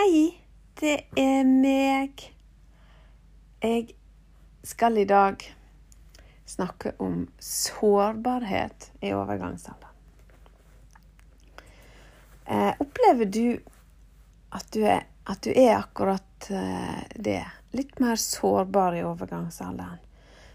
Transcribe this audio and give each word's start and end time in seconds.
Hei, 0.00 0.30
det 0.80 0.94
er 1.18 1.42
meg. 1.44 2.22
Jeg 3.60 3.90
skal 4.64 4.96
i 4.96 5.04
dag 5.04 5.42
snakke 6.48 6.94
om 7.04 7.26
sårbarhet 7.36 8.86
i 9.04 9.10
overgangsalderen. 9.12 9.92
Eh, 12.46 12.72
opplever 12.80 13.28
du 13.28 13.58
at 14.56 14.72
du, 14.72 14.80
er, 14.88 15.04
at 15.28 15.44
du 15.44 15.52
er 15.52 15.74
akkurat 15.82 16.48
eh, 16.48 17.04
det? 17.14 17.44
Litt 17.76 18.00
mer 18.00 18.16
sårbar 18.16 18.96
i 18.96 19.04
overgangsalderen? 19.04 20.00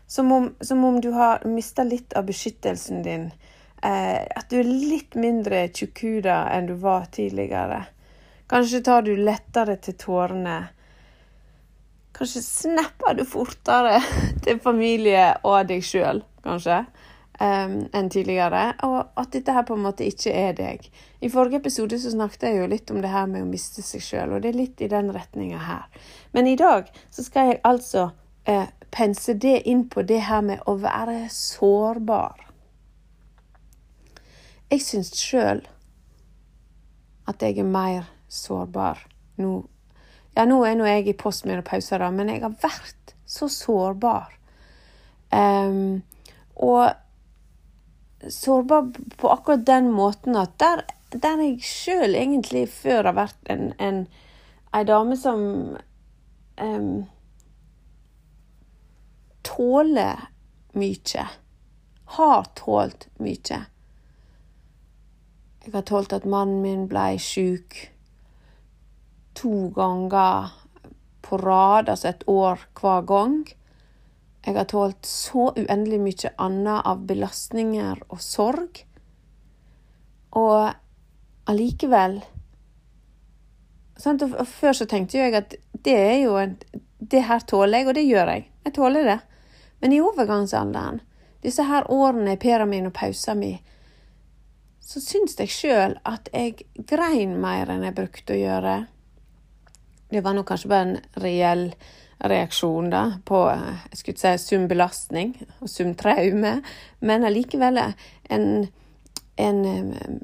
Som 0.07 0.31
om, 0.31 0.55
som 0.61 0.81
om 0.89 0.97
du 1.01 1.11
har 1.13 1.45
mista 1.45 1.85
litt 1.85 2.17
av 2.17 2.25
beskyttelsen 2.31 3.05
din. 3.05 3.29
Eh, 3.83 4.23
at 4.25 4.49
du 4.49 4.63
er 4.63 4.71
litt 4.71 5.13
mindre 5.13 5.67
tjukkuda 5.67 6.47
enn 6.55 6.71
du 6.71 6.79
var 6.81 7.11
tidligere. 7.13 7.85
Kanskje 8.47 8.81
tar 8.81 9.01
du 9.01 9.15
lettere 9.17 9.75
til 9.81 9.97
tårene. 9.97 10.59
Kanskje 12.15 12.41
snapper 12.45 13.17
du 13.17 13.25
fortere 13.25 13.97
til 14.45 14.59
familie 14.61 15.31
og 15.43 15.65
deg 15.71 15.81
sjøl, 15.83 16.21
kanskje, 16.45 16.83
um, 17.41 17.73
enn 17.89 18.11
tidligere. 18.13 18.67
Og 18.85 19.17
at 19.17 19.33
dette 19.33 19.55
her 19.55 19.65
på 19.65 19.75
en 19.75 19.83
måte 19.87 20.05
ikke 20.05 20.31
er 20.31 20.53
deg. 20.55 20.85
I 21.25 21.31
forrige 21.33 21.63
episode 21.63 21.99
så 21.99 22.13
snakket 22.13 22.47
jeg 22.47 22.61
jo 22.61 22.69
litt 22.69 22.93
om 22.93 23.01
det 23.01 23.11
her 23.11 23.25
med 23.31 23.47
å 23.47 23.49
miste 23.49 23.81
seg 23.83 24.05
sjøl, 24.05 24.37
og 24.37 24.45
det 24.45 24.53
er 24.53 24.61
litt 24.61 24.85
i 24.85 24.91
den 24.93 25.09
retninga 25.15 25.65
her. 25.65 26.07
Men 26.37 26.47
i 26.47 26.57
dag 26.59 26.93
så 27.09 27.25
skal 27.25 27.49
jeg 27.49 27.61
altså 27.65 28.11
uh, 28.13 28.67
pense 28.93 29.33
det 29.41 29.63
inn 29.65 29.87
på 29.89 30.05
det 30.05 30.21
her 30.29 30.45
med 30.45 30.61
å 30.69 30.77
være 30.85 31.25
sårbar. 31.33 32.45
Jeg 34.69 34.85
syns 34.85 35.15
sjøl 35.17 35.65
at 37.25 37.41
jeg 37.41 37.57
er 37.57 37.73
mer 37.73 38.11
sårbar 38.35 39.05
nå. 39.41 39.53
Ja, 40.35 40.43
nå 40.43 40.59
er 40.67 40.75
nå 40.75 40.87
jeg 40.89 41.07
i 41.07 41.15
postmenopause, 41.15 41.97
da, 42.01 42.09
men 42.11 42.29
jeg 42.31 42.43
har 42.43 42.55
vært 42.59 43.15
så 43.25 43.47
sårbar. 43.51 44.33
Um, 45.31 46.03
og 46.55 46.91
sårbar 48.29 48.91
på 49.17 49.31
akkurat 49.31 49.65
den 49.67 49.91
måten 49.95 50.35
at 50.35 50.59
der, 50.59 50.83
der 51.11 51.41
jeg 51.43 51.63
sjøl 51.63 52.15
egentlig 52.15 52.67
før 52.71 53.09
har 53.09 53.17
vært 53.17 53.51
en, 53.51 53.71
en 53.79 54.05
ei 54.75 54.83
dame 54.87 55.15
som 55.19 55.41
um, 56.59 57.05
tåler 59.47 60.27
mye. 60.75 61.27
Har 62.19 62.45
tålt 62.59 63.07
mye. 63.23 63.63
Jeg 65.65 65.73
har 65.73 65.87
tålt 65.87 66.13
at 66.13 66.27
mannen 66.29 66.61
min 66.61 66.87
ble 66.91 67.15
sjuk 67.21 67.94
to 69.35 69.69
ganger 69.75 70.51
på 71.25 71.37
rad, 71.37 71.89
altså 71.89 72.09
et 72.11 72.23
år 72.29 72.59
hver 72.79 73.05
gang. 73.09 73.37
Jeg 74.45 74.55
har 74.55 74.67
tålt 74.69 75.07
så 75.09 75.49
uendelig 75.57 75.99
mye 76.01 76.31
annet 76.37 76.85
av 76.85 77.01
belastninger 77.09 78.03
og 78.13 78.21
sorg. 78.21 78.83
Og 80.37 80.69
allikevel? 81.49 82.19
Og 83.95 84.45
Før 84.51 84.75
så 84.77 84.85
tenkte 84.85 85.17
jeg 85.17 85.33
at 85.37 85.55
det 85.85 85.95
er 85.95 86.19
jo 86.25 86.35
en, 86.37 86.57
Det 86.99 87.21
her 87.21 87.39
tåler 87.39 87.79
jeg, 87.79 87.87
og 87.87 87.93
det 87.93 88.03
gjør 88.07 88.29
jeg. 88.33 88.45
Jeg 88.65 88.73
tåler 88.73 89.03
det. 89.03 89.19
Men 89.79 89.93
i 89.93 89.99
overgangsalderen, 90.01 91.01
disse 91.43 91.63
her 91.63 91.85
årene 91.91 92.33
i 92.33 92.39
pæra 92.41 92.65
min 92.65 92.87
og 92.89 92.93
pausa 92.93 93.35
mi, 93.37 93.51
så 94.81 95.01
syns 95.01 95.35
jeg 95.37 95.51
sjøl 95.53 95.93
at 96.05 96.29
jeg 96.33 96.65
grein 96.89 97.35
mer 97.41 97.69
enn 97.69 97.85
jeg 97.85 97.97
brukte 97.97 98.33
å 98.33 98.39
gjøre. 98.39 98.75
Det 100.15 100.23
var 100.23 100.35
nok 100.37 100.47
kanskje 100.47 100.71
bare 100.71 100.87
en 100.87 101.21
reell 101.23 101.67
reaksjon 102.23 102.89
da, 102.93 103.03
på 103.27 103.41
jeg 103.51 103.99
skulle 103.99 104.21
si 104.21 104.33
sum 104.39 104.69
belastning 104.71 105.33
og 105.59 105.67
sum 105.67 105.91
traume, 105.99 106.61
men 107.03 107.27
allikevel 107.27 107.81
en, 107.83 108.45
en 109.35 109.61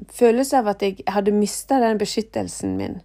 følelse 0.08 0.62
av 0.62 0.72
at 0.72 0.84
jeg 0.86 1.04
hadde 1.12 1.36
mista 1.36 1.80
den 1.82 2.00
beskyttelsen 2.00 2.78
min. 2.80 3.02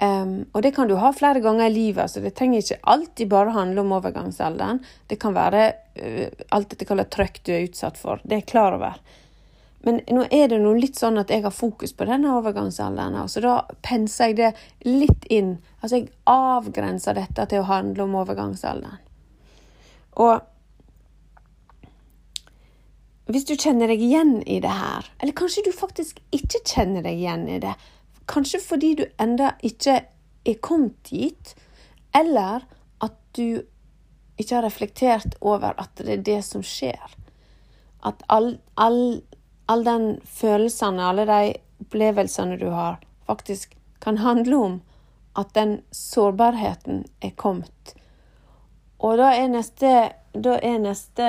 Um, 0.00 0.46
og 0.56 0.62
det 0.64 0.72
kan 0.72 0.88
du 0.88 0.94
ha 0.96 1.10
flere 1.12 1.42
ganger 1.44 1.68
i 1.68 1.74
livet. 1.74 2.08
så 2.08 2.20
Det 2.24 2.32
trenger 2.32 2.62
ikke 2.62 2.80
alltid 2.88 3.28
bare 3.28 3.52
handle 3.52 3.82
om 3.82 3.92
overgangsalderen. 3.92 4.80
Det 5.06 5.18
kan 5.20 5.34
være 5.36 5.66
uh, 6.00 6.28
alt 6.56 6.70
dette 6.72 6.88
kallet 6.88 7.10
trøkk 7.12 7.42
du 7.44 7.52
er 7.52 7.66
utsatt 7.66 8.00
for. 8.00 8.22
Det 8.24 8.32
er 8.32 8.40
jeg 8.40 8.48
klar 8.54 8.78
over. 8.78 8.96
Men 9.86 10.02
nå 10.12 10.26
er 10.28 10.50
det 10.52 10.58
noe 10.60 10.76
litt 10.76 10.98
sånn 11.00 11.16
at 11.20 11.30
jeg 11.32 11.44
har 11.46 11.54
fokus 11.56 11.94
på 11.96 12.04
denne 12.08 12.34
overgangsalderen, 12.36 13.16
så 13.32 13.40
da 13.40 13.54
penser 13.84 14.30
jeg 14.30 14.36
det 14.40 14.50
litt 14.84 15.24
inn. 15.32 15.54
Altså 15.80 16.02
jeg 16.02 16.10
avgrenser 16.28 17.16
dette 17.16 17.46
til 17.48 17.62
å 17.62 17.68
handle 17.70 18.04
om 18.04 18.18
overgangsalderen. 18.20 19.00
Og 20.20 20.44
hvis 23.30 23.46
du 23.46 23.54
kjenner 23.54 23.88
deg 23.88 24.02
igjen 24.02 24.40
i 24.42 24.58
det 24.60 24.74
her, 24.74 25.06
eller 25.22 25.36
kanskje 25.38 25.64
du 25.68 25.72
faktisk 25.72 26.20
ikke 26.34 26.60
kjenner 26.66 27.06
deg 27.06 27.20
igjen 27.22 27.46
i 27.48 27.60
det, 27.62 27.72
kanskje 28.30 28.60
fordi 28.62 28.94
du 28.98 29.04
enda 29.22 29.54
ikke 29.66 30.00
er 30.44 30.62
kommet 30.64 30.98
dit, 31.08 31.54
eller 32.16 32.66
at 33.00 33.16
du 33.38 33.62
ikke 34.40 34.56
har 34.56 34.66
reflektert 34.66 35.36
over 35.40 35.78
at 35.78 35.94
det 36.00 36.18
er 36.18 36.26
det 36.26 36.40
som 36.44 36.64
skjer. 36.66 37.16
At 38.04 38.24
all, 38.32 38.56
all 38.80 39.20
all 39.70 39.84
de 39.84 40.20
følelsene, 40.26 41.04
alle 41.04 41.26
de 41.28 41.54
opplevelsene 41.84 42.56
du 42.58 42.68
har, 42.74 42.98
faktisk 43.26 43.76
kan 44.02 44.18
handle 44.18 44.56
om 44.56 44.80
at 45.38 45.52
den 45.54 45.76
sårbarheten 45.94 47.04
er 47.20 47.30
kommet. 47.38 47.94
Og 48.98 49.18
da 49.20 49.30
er 49.36 49.46
neste, 49.52 49.92
da 50.34 50.56
er 50.58 50.82
neste 50.82 51.28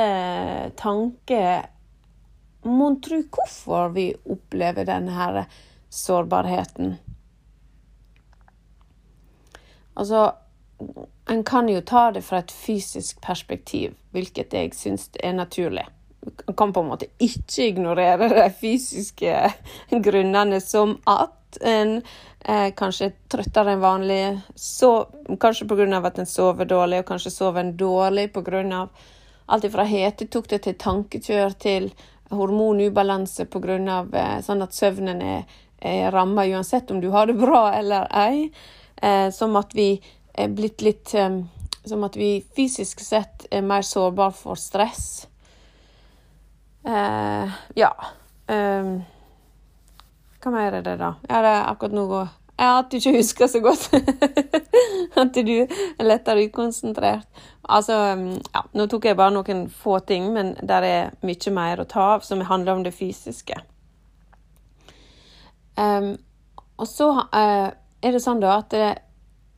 tanke 0.79 1.43
Mon 2.61 2.99
tro 3.01 3.17
hvorfor 3.33 3.87
vi 3.95 4.11
opplever 4.29 4.85
denne 4.85 5.47
sårbarheten. 5.89 6.91
Altså, 9.97 10.27
en 11.25 11.41
kan 11.43 11.71
jo 11.73 11.81
ta 11.81 12.03
det 12.13 12.21
fra 12.27 12.43
et 12.43 12.53
fysisk 12.53 13.17
perspektiv, 13.25 13.97
hvilket 14.13 14.53
jeg 14.53 14.75
syns 14.77 15.09
er 15.23 15.33
naturlig 15.33 15.87
kan 16.57 16.73
på 16.73 16.79
en 16.79 16.87
måte 16.91 17.09
ikke 17.19 17.69
ignorere 17.71 18.29
de 18.29 18.49
fysiske 18.53 19.37
grunnene, 20.05 20.61
som 20.61 20.97
at 21.09 21.57
en 21.61 21.97
eh, 22.45 22.69
kanskje 22.77 23.09
er 23.09 23.15
trøttere 23.31 23.75
enn 23.75 23.83
vanlig, 23.83 24.21
så, 24.55 24.91
kanskje 25.39 25.67
pga. 25.67 26.01
at 26.05 26.19
en 26.19 26.29
sover 26.29 26.65
dårlig, 26.65 26.99
og 27.01 27.09
kanskje 27.13 27.31
sover 27.31 27.59
en 27.61 27.77
dårlig 27.77 28.31
pga. 28.33 28.87
alt 29.47 29.71
fra 29.71 29.83
hetetokter 29.83 30.57
til 30.57 30.75
tankekjør 30.75 31.57
til 31.59 31.91
hormonubalanse 32.29 33.45
pga. 33.45 34.05
Eh, 34.13 34.37
sånn 34.41 34.61
at 34.61 34.73
søvnen 34.73 35.21
er, 35.21 35.43
er 35.79 36.11
ramma 36.11 36.45
uansett 36.45 36.91
om 36.91 37.01
du 37.01 37.09
har 37.09 37.27
det 37.27 37.39
bra 37.39 37.73
eller 37.73 38.07
ei. 38.11 38.51
Eh, 39.01 39.29
som 39.31 39.55
at 39.55 39.73
vi 39.73 40.01
er 40.33 40.47
blitt 40.47 40.81
litt 40.81 41.13
eh, 41.15 41.41
Som 41.83 42.03
at 42.03 42.13
vi 42.15 42.43
fysisk 42.55 42.99
sett 43.01 43.47
er 43.49 43.63
mer 43.65 43.81
sårbare 43.81 44.35
for 44.37 44.55
stress 44.55 45.25
Eh, 46.91 47.51
ja. 47.75 47.91
Um, 48.47 49.01
hva 50.41 50.51
mer 50.51 50.79
er 50.79 50.83
det, 50.83 50.97
da? 50.99 51.13
Ja, 51.29 51.41
det 51.43 51.51
er 51.53 51.67
akkurat 51.69 51.93
nå 51.95 52.05
ja, 52.11 52.79
At 52.79 52.91
du 52.91 52.97
ikke 52.97 53.15
husker 53.15 53.47
så 53.47 53.61
godt. 53.63 53.87
at 55.21 55.35
du 55.35 55.53
er 55.63 56.03
lettere 56.03 56.45
ukonsentrert. 56.49 57.27
Altså, 57.63 57.95
ja, 58.53 58.63
nå 58.73 58.87
tok 58.91 59.07
jeg 59.07 59.17
bare 59.17 59.33
noen 59.33 59.63
få 59.69 59.99
ting, 60.05 60.27
men 60.33 60.53
der 60.61 60.87
er 60.87 61.13
mye 61.25 61.53
mer 61.55 61.81
å 61.81 61.87
ta 61.89 62.09
av 62.17 62.25
som 62.27 62.43
handler 62.45 62.75
om 62.75 62.83
det 62.85 62.93
fysiske. 62.93 63.55
Um, 65.79 66.13
og 66.77 66.89
så 66.89 67.09
uh, 67.31 67.71
er 67.71 68.13
det 68.13 68.21
sånn 68.21 68.43
da 68.43 68.59
at 68.59 68.75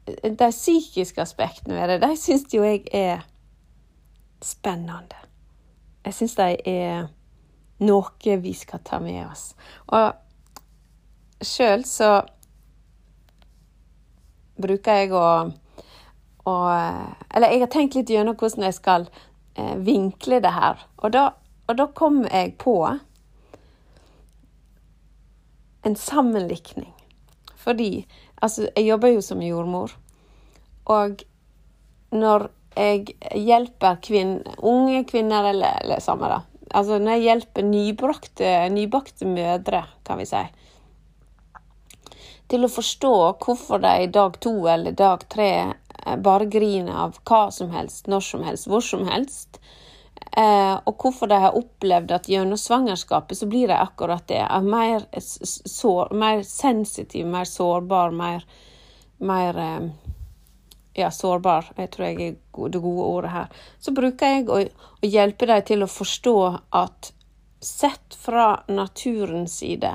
de 0.05 0.49
psykiske 0.51 1.21
aspektene 1.23 1.79
ved 1.79 1.95
det, 1.95 1.99
de 2.03 2.15
syns 2.19 2.45
jo 2.53 2.63
jeg 2.63 2.85
er 2.93 3.25
spennende. 4.43 5.19
Jeg 6.05 6.17
syns 6.19 6.35
de 6.35 6.49
er 6.67 7.05
noe 7.83 8.37
vi 8.41 8.53
skal 8.57 8.81
ta 8.85 8.99
med 9.03 9.25
oss. 9.27 9.51
Og 9.91 11.43
sjøl 11.43 11.83
så 11.87 12.15
bruker 14.63 15.03
jeg 15.03 15.13
å, 15.17 15.27
å, 16.45 16.55
Eller 17.33 17.53
jeg 17.55 17.63
har 17.63 17.71
tenkt 17.73 17.97
litt 17.97 18.11
gjennom 18.13 18.37
hvordan 18.39 18.67
jeg 18.67 18.77
skal 18.77 19.07
eh, 19.55 19.75
vinkle 19.81 20.39
det 20.43 20.53
her. 20.53 20.85
Og 21.01 21.15
da, 21.15 21.29
og 21.67 21.79
da 21.79 21.89
kom 21.97 22.23
jeg 22.27 22.55
på 22.61 22.77
en 25.83 25.95
sammenlikning. 25.99 26.93
Fordi 27.63 28.05
altså, 28.41 28.69
jeg 28.75 28.87
jobber 28.87 29.15
jo 29.15 29.21
som 29.23 29.41
jordmor. 29.43 29.95
Og 30.91 31.23
når 32.13 32.49
jeg 32.77 33.13
hjelper 33.35 33.99
kvinn, 34.03 34.39
unge 34.57 35.03
kvinner, 35.09 35.49
eller, 35.51 35.79
eller 35.83 36.01
samme 36.03 36.29
da, 36.31 36.41
altså 36.73 36.99
når 36.99 37.17
jeg 37.17 37.25
hjelper 37.27 37.65
nybakte, 37.67 38.51
nybakte 38.73 39.29
mødre, 39.29 39.85
kan 40.05 40.19
vi 40.19 40.27
si, 40.29 40.43
til 42.51 42.65
å 42.65 42.71
forstå 42.71 43.13
hvorfor 43.41 43.81
de 43.83 44.09
dag 44.13 44.35
to 44.43 44.53
eller 44.69 44.95
dag 44.97 45.23
tre 45.31 45.51
eh, 45.63 46.17
bare 46.21 46.49
griner 46.51 47.05
av 47.05 47.17
hva 47.23 47.47
som 47.53 47.71
helst, 47.73 48.09
når 48.11 48.27
som 48.27 48.43
helst, 48.45 48.69
hvor 48.69 48.83
som 48.85 49.07
helst. 49.09 49.61
Eh, 50.37 50.75
og 50.89 50.97
hvorfor 50.97 51.29
de 51.29 51.39
har 51.45 51.57
opplevd 51.57 52.13
at 52.15 52.29
gjennom 52.29 52.59
svangerskapet 52.59 53.37
så 53.37 53.47
blir 53.49 53.69
de 53.69 53.77
akkurat 53.77 54.25
det. 54.29 54.41
Mer, 54.65 55.05
sår, 55.21 56.13
mer 56.17 56.43
sensitiv, 56.47 57.27
mer 57.29 57.49
sårbar, 57.49 58.13
mer, 58.17 58.45
mer 59.21 59.61
eh, 59.61 59.89
ja, 60.93 61.09
sårbar, 61.11 61.71
jeg 61.77 61.89
tror 61.93 62.05
jeg 62.07 62.15
er 62.21 62.35
det 62.69 62.81
gode 62.81 63.05
ordet 63.07 63.33
her. 63.33 63.59
Så 63.81 63.93
bruker 63.95 64.35
jeg 64.35 64.47
å, 64.49 64.61
å 65.01 65.09
hjelpe 65.09 65.49
dem 65.49 65.65
til 65.65 65.85
å 65.85 65.89
forstå 65.89 66.37
at 66.77 67.13
sett 67.63 68.17
fra 68.19 68.63
naturens 68.67 69.55
side 69.61 69.93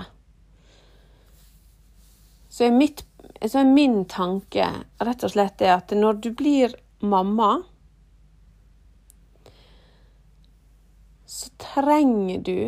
så 2.59 2.65
er, 2.65 2.73
mitt, 2.75 3.05
så 3.47 3.61
er 3.61 3.69
min 3.71 4.01
tanke 4.11 4.65
rett 5.05 5.23
og 5.23 5.31
slett 5.31 5.61
det 5.61 5.69
at 5.71 5.93
når 5.95 6.17
du 6.25 6.33
blir 6.35 6.73
mamma, 7.07 7.61
så 11.29 11.53
trenger 11.63 12.41
du 12.43 12.61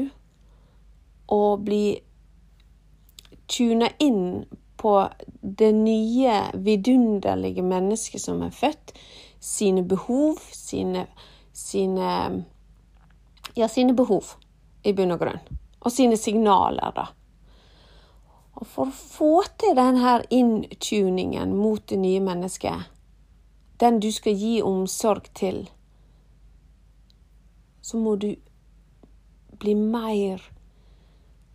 å 1.26 1.56
bli 1.58 1.84
tuna 3.50 3.88
inn 3.98 4.44
på 4.80 4.94
det 5.40 5.72
nye, 5.76 6.36
vidunderlige 6.54 7.62
mennesket 7.62 8.22
som 8.22 8.40
er 8.42 8.54
født, 8.54 8.94
sine 9.40 9.84
behov, 9.84 10.40
sine, 10.52 11.06
sine 11.52 12.44
Ja, 13.56 13.66
sine 13.68 13.92
behov, 13.98 14.36
i 14.86 14.92
bunn 14.94 15.10
og 15.10 15.18
grunn. 15.18 15.40
Og 15.82 15.90
sine 15.92 16.16
signaler, 16.16 16.92
da. 16.94 17.08
Og 18.60 18.68
for 18.68 18.86
å 18.86 18.94
få 18.94 19.30
til 19.58 19.74
denne 19.74 20.20
inntuningen 20.30 21.56
mot 21.56 21.82
det 21.90 21.98
nye 21.98 22.20
mennesket, 22.22 22.86
den 23.80 23.98
du 24.00 24.10
skal 24.14 24.38
gi 24.38 24.60
omsorg 24.62 25.32
til, 25.34 25.64
så 27.82 27.98
må 27.98 28.14
du 28.20 28.30
bli 29.58 29.74
mer 29.74 30.44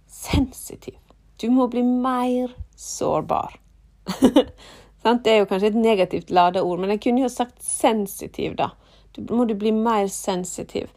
sensitiv. 0.10 1.04
Du 1.41 1.49
må 1.51 1.67
bli 1.67 1.83
mer 1.83 2.53
sårbar. 2.75 3.59
det 5.23 5.31
er 5.31 5.37
jo 5.41 5.49
kanskje 5.49 5.73
et 5.73 5.79
negativt 5.79 6.29
lada 6.29 6.63
ord, 6.63 6.79
men 6.79 6.95
jeg 6.95 7.01
kunne 7.03 7.25
jo 7.25 7.29
sagt 7.29 7.63
sensitiv, 7.63 8.55
da. 8.55 8.69
Du 9.15 9.21
må 9.35 9.45
du 9.45 9.55
bli 9.55 9.71
mer 9.71 10.07
sensitiv. 10.07 10.89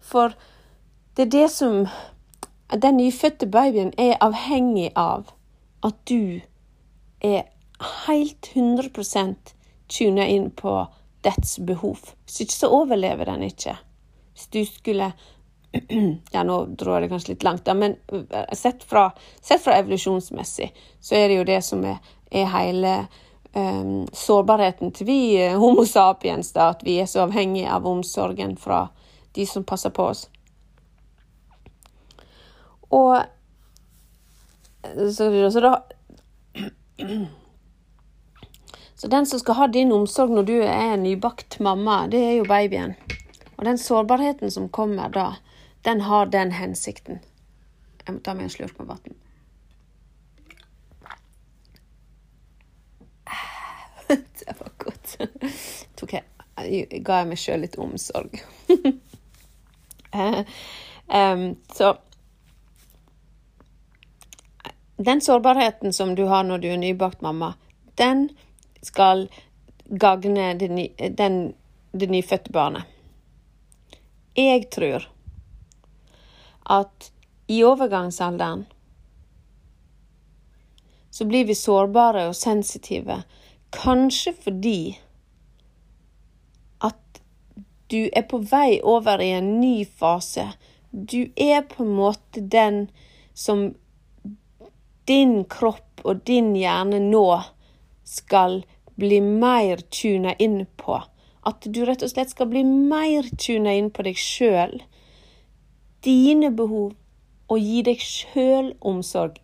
For 0.00 0.34
det 1.16 1.26
er 1.26 1.32
det 1.34 1.50
som 1.50 1.86
den 2.72 2.96
nyfødte 2.96 3.46
babyen 3.46 3.92
er 3.98 4.18
avhengig 4.20 4.90
av 4.96 5.30
at 5.86 5.98
du 6.08 6.40
er 7.20 7.46
helt 8.06 8.50
100% 8.54 9.54
tuna 9.88 10.26
inn 10.26 10.50
på 10.50 10.86
dets 11.24 11.58
behov. 11.58 11.98
Hvis 12.24 12.40
ikke 12.44 12.58
så 12.58 12.70
overlever 12.82 13.24
den 13.24 13.42
ikke. 13.46 13.76
Hvis 14.34 14.46
du 14.46 14.64
skulle 14.64 15.12
Ja, 16.34 16.42
nå 16.42 16.58
drar 16.78 17.00
jeg 17.02 17.10
kanskje 17.10 17.34
litt 17.34 17.46
langt, 17.46 17.64
da, 17.66 17.74
men 17.74 17.96
eh, 18.12 18.54
sett 18.56 18.84
fra, 18.84 19.10
sett 19.42 19.62
fra, 19.64 19.78
evolusjonsmessig 19.80 20.70
så 21.00 21.14
er 21.18 21.28
det 21.28 21.38
jo 21.38 21.46
det 21.48 21.60
som 21.64 21.84
er, 21.86 21.96
er 22.30 22.50
hele 22.52 22.94
um, 23.52 24.06
sårbarheten 24.12 24.92
til 24.96 25.08
vi 25.08 25.20
eh, 25.40 25.56
Homo 25.58 25.86
sapiens, 25.88 26.52
da, 26.56 26.70
at 26.74 26.84
vi 26.86 26.98
er 27.02 27.10
så 27.10 27.24
avhengige 27.26 27.72
av 27.72 27.86
omsorgen 27.88 28.56
fra 28.60 28.86
de 29.36 29.46
som 29.46 29.64
passer 29.64 29.92
på 29.92 30.10
oss. 30.12 30.26
Og 32.90 33.18
så, 35.12 35.50
så 35.50 35.60
da 35.64 35.74
Så 38.96 39.10
den 39.12 39.26
som 39.26 39.40
skal 39.40 39.54
ha 39.54 39.66
din 39.68 39.90
omsorg 39.92 40.30
når 40.32 40.44
du 40.48 40.54
er 40.64 40.94
nybakt 40.96 41.58
mamma, 41.60 42.06
det 42.08 42.22
er 42.24 42.30
jo 42.38 42.46
babyen. 42.48 42.94
Og 43.56 43.64
den 43.68 43.76
sårbarheten 43.78 44.50
som 44.50 44.70
kommer 44.72 45.12
da, 45.12 45.26
den 45.86 46.00
har 46.00 46.26
den 46.26 46.50
hensikten. 46.50 47.20
Jeg 48.06 48.14
må 48.14 48.20
ta 48.26 48.32
meg 48.34 48.48
en 48.48 48.50
slurk 48.50 48.78
med 48.80 48.88
vann. 48.90 49.14
Det 54.38 54.56
var 54.58 54.72
godt. 54.82 55.14
Tok 55.94 56.16
jeg, 56.16 56.24
ga 57.06 57.20
jeg 57.20 57.30
meg 57.30 57.38
sjøl 57.38 57.62
litt 57.62 57.78
omsorg. 57.78 58.34
um, 61.06 61.46
så 61.70 61.94
den 64.96 65.20
sårbarheten 65.22 65.94
som 65.94 66.14
du 66.18 66.26
har 66.26 66.42
når 66.50 66.58
du 66.58 66.68
er 66.72 66.82
nybakt 66.82 67.22
mamma, 67.22 67.54
den 67.94 68.28
skal 68.82 69.28
gagne 69.86 70.54
det 70.58 72.10
nyfødte 72.10 72.50
barnet. 72.50 72.82
Jeg 74.34 74.66
tror 74.74 75.12
at 76.66 77.10
i 77.46 77.62
overgangsalderen 77.64 78.64
så 81.10 81.24
blir 81.24 81.46
vi 81.48 81.54
sårbare 81.54 82.26
og 82.28 82.36
sensitive, 82.36 83.22
kanskje 83.72 84.34
fordi 84.36 84.80
at 86.84 87.20
du 87.90 88.02
er 88.12 88.26
på 88.28 88.42
vei 88.50 88.80
over 88.82 89.22
i 89.24 89.30
en 89.38 89.54
ny 89.60 89.86
fase. 89.86 90.50
Du 90.90 91.30
er 91.36 91.62
på 91.70 91.86
en 91.86 91.94
måte 91.96 92.42
den 92.42 92.88
som 93.32 93.70
din 95.08 95.44
kropp 95.48 96.02
og 96.04 96.24
din 96.28 96.52
hjerne 96.58 97.00
nå 97.00 97.28
skal 98.04 98.60
bli 98.96 99.20
mer 99.20 99.80
tuna 99.90 100.34
inn 100.42 100.64
på. 100.76 100.98
At 101.46 101.64
du 101.64 101.84
rett 101.86 102.02
og 102.02 102.12
slett 102.12 102.32
skal 102.34 102.50
bli 102.50 102.64
mer 102.66 103.28
tuna 103.38 103.74
inn 103.78 103.92
på 103.94 104.04
deg 104.06 104.18
sjøl, 104.18 104.80
dine 106.06 106.52
behov, 106.54 106.94
og 107.50 107.58
gi 107.62 107.82
deg 107.86 108.00
sjøl 108.02 108.72
omsorg. 108.80 109.34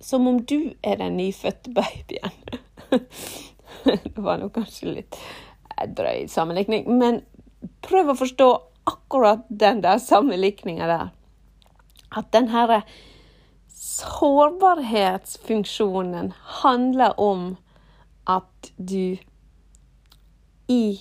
Som 0.00 0.26
om 0.28 0.38
du 0.48 0.72
er 0.82 0.96
den 1.00 1.16
nyfødte 1.18 1.72
babyen. 1.76 2.36
det 3.84 4.16
var 4.16 4.38
nå 4.40 4.48
kanskje 4.54 4.94
litt 4.94 5.14
drøy 5.96 6.26
sammenlikning, 6.28 6.98
men 7.00 7.20
prøv 7.84 8.08
å 8.12 8.20
forstå 8.20 8.48
akkurat 8.88 9.40
den 9.48 9.82
der 9.84 9.98
sammenlikninga 10.00 10.86
der. 10.88 11.08
At 12.16 12.32
den 12.34 12.48
herre 12.52 12.82
Sårbarhetsfunksjonen 13.80 16.32
handler 16.62 17.20
om 17.20 17.56
at 18.28 18.72
du 18.76 19.16
i 20.68 21.00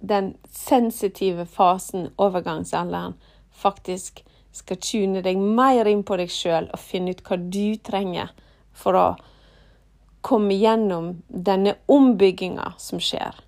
den 0.00 0.36
sensitive 0.50 1.46
fasen, 1.46 2.08
overgangsalderen, 2.16 3.14
faktisk 3.50 4.24
skal 4.52 4.80
tune 4.82 5.22
deg 5.22 5.38
mer 5.38 5.88
inn 5.88 6.02
på 6.06 6.16
deg 6.20 6.32
sjøl 6.32 6.70
og 6.72 6.80
finne 6.82 7.14
ut 7.14 7.22
hva 7.26 7.38
du 7.38 7.76
trenger 7.86 8.32
for 8.76 8.98
å 8.98 9.06
komme 10.20 10.54
gjennom 10.54 11.14
denne 11.28 11.76
ombygginga 11.88 12.72
som 12.78 13.00
skjer. 13.00 13.38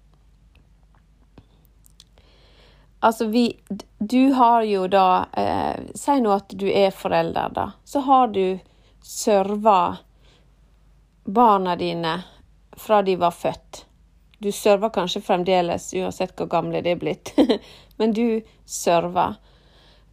Altså, 3.03 3.27
vi 3.27 3.61
Du 3.99 4.33
har 4.33 4.63
jo 4.63 4.87
da 4.87 5.27
eh, 5.33 5.81
Si 5.95 6.21
nå 6.21 6.31
at 6.31 6.55
du 6.55 6.69
er 6.71 6.91
forelder, 6.95 7.49
da. 7.51 7.73
Så 7.85 8.01
har 8.01 8.29
du 8.29 8.59
serva 9.03 9.97
barna 11.25 11.75
dine 11.77 12.23
fra 12.77 13.03
de 13.03 13.17
var 13.17 13.31
født. 13.31 13.87
Du 14.39 14.53
server 14.53 14.89
kanskje 14.89 15.21
fremdeles, 15.21 15.95
uansett 15.95 16.37
hvor 16.39 16.47
gamle 16.47 16.81
de 16.83 16.95
er 16.95 16.99
blitt, 16.99 17.35
men 17.99 18.15
du 18.15 18.41
server. 18.67 19.35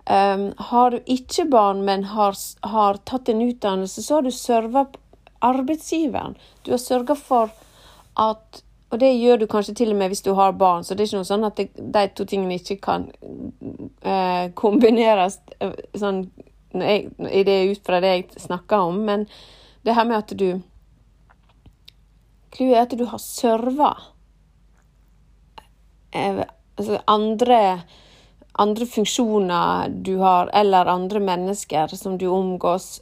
Um, 0.10 0.54
har 0.58 0.92
du 0.92 1.04
ikke 1.06 1.46
barn, 1.46 1.84
men 1.86 2.04
har, 2.04 2.34
har, 2.62 2.98
tatt 3.06 3.30
en 3.30 3.42
utdannelse, 3.46 4.02
så 4.02 4.16
har 4.16 4.26
du 4.26 4.32
serva 4.34 4.88
arbeidsgiveren. 5.46 6.34
Du 6.66 6.72
har 6.72 6.82
sørga 6.82 7.16
for 7.16 7.54
at 8.18 8.64
Og 8.90 8.98
det 9.00 9.12
gjør 9.14 9.38
du 9.38 9.46
kanskje 9.46 9.74
til 9.78 9.92
og 9.94 10.00
med 10.00 10.10
hvis 10.10 10.24
du 10.26 10.32
har 10.34 10.56
barn, 10.58 10.82
så 10.84 10.96
det 10.98 11.04
er 11.04 11.08
ikke 11.12 11.20
noe 11.20 11.28
sånn 11.30 11.44
at 11.46 11.60
det, 11.60 11.68
de 11.78 12.02
to 12.18 12.26
tingene 12.26 12.56
ikke 12.58 12.80
kan 12.82 13.04
uh, 14.02 14.50
kombineres 14.58 15.36
uh, 15.62 15.76
sånn 15.94 16.24
jeg, 16.74 17.12
i 17.30 17.44
det 17.46 17.58
ut 17.70 17.86
fra 17.86 18.00
det 18.02 18.14
jeg 18.16 18.42
snakker 18.48 18.90
om, 18.90 18.98
men 19.06 19.28
det 19.86 19.94
her 19.94 20.10
med 20.10 20.18
at 20.18 20.34
du 20.34 20.48
Clouet 22.50 22.80
er 22.80 22.88
at 22.88 22.98
du 22.98 23.06
har 23.12 23.22
serva 23.22 23.92
uh, 26.16 26.42
altså 26.80 26.98
andre, 27.06 27.62
andre 28.60 28.86
funksjoner 28.86 29.90
du 29.90 30.18
har, 30.22 30.52
eller 30.54 30.92
andre 30.92 31.20
mennesker 31.24 31.96
som 31.96 32.18
du 32.18 32.28
omgås. 32.28 33.00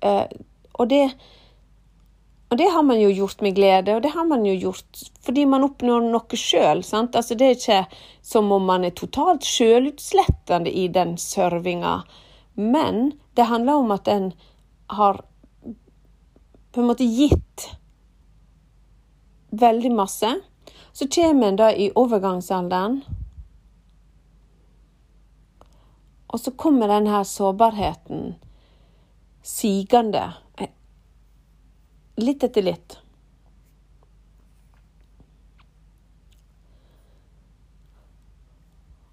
Eh, 0.00 0.26
og 0.72 0.88
det 0.92 1.10
og 2.46 2.58
det 2.58 2.68
har 2.70 2.82
man 2.86 3.00
jo 3.00 3.08
gjort 3.10 3.40
med 3.42 3.56
glede, 3.56 3.96
og 3.96 4.02
det 4.02 4.12
har 4.14 4.24
man 4.24 4.44
jo 4.46 4.52
gjort 4.54 5.00
fordi 5.26 5.42
man 5.50 5.64
oppnår 5.66 6.04
noe 6.06 6.38
sjøl. 6.38 6.84
Altså, 6.94 7.34
det 7.34 7.46
er 7.46 7.56
ikke 7.56 8.02
som 8.22 8.52
om 8.54 8.68
man 8.68 8.86
er 8.86 8.94
totalt 8.94 9.42
sjølutslettende 9.42 10.70
i 10.70 10.86
den 10.86 11.16
servinga. 11.18 12.04
Men 12.54 13.16
det 13.34 13.48
handler 13.50 13.82
om 13.82 13.90
at 13.90 14.08
en 14.08 14.30
har 14.94 15.24
på 16.70 16.80
en 16.80 16.86
måte 16.86 17.04
gitt 17.04 17.66
veldig 19.50 19.92
masse. 19.98 20.30
Så 20.92 21.10
kommer 21.10 21.48
en 21.48 21.58
da 21.58 21.72
i 21.74 21.90
overgangsalderen. 21.98 23.00
Og 26.26 26.40
så 26.40 26.50
kommer 26.50 26.88
den 26.88 27.06
her 27.06 27.24
sårbarheten 27.24 28.34
sigende 29.46 30.32
eh, 30.58 30.72
litt 32.16 32.42
etter 32.42 32.62
litt. 32.66 32.98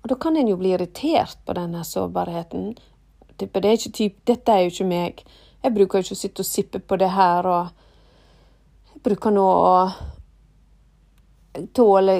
Og 0.03 0.10
da 0.10 0.15
kan 0.20 0.36
en 0.38 0.50
jo 0.50 0.58
bli 0.60 0.74
irritert 0.75 1.38
på 1.46 1.53
denne 1.55 1.84
sårbarheten. 1.88 2.74
Det 3.38 3.50
er 3.55 3.77
typ, 3.77 4.17
dette 4.27 4.51
er 4.51 4.65
jo 4.65 4.74
ikke 4.74 4.89
meg. 4.89 5.22
Jeg 5.63 5.75
bruker 5.77 6.01
jo 6.01 6.03
ikke 6.03 6.17
å 6.17 6.22
sitte 6.24 6.43
og 6.43 6.50
sippe 6.50 6.79
på 6.84 6.98
det 7.00 7.08
her, 7.13 7.48
og 7.48 7.70
jeg 8.91 9.03
bruker 9.05 9.32
nå 9.32 9.46
å 9.48 9.77
tåle 11.77 12.17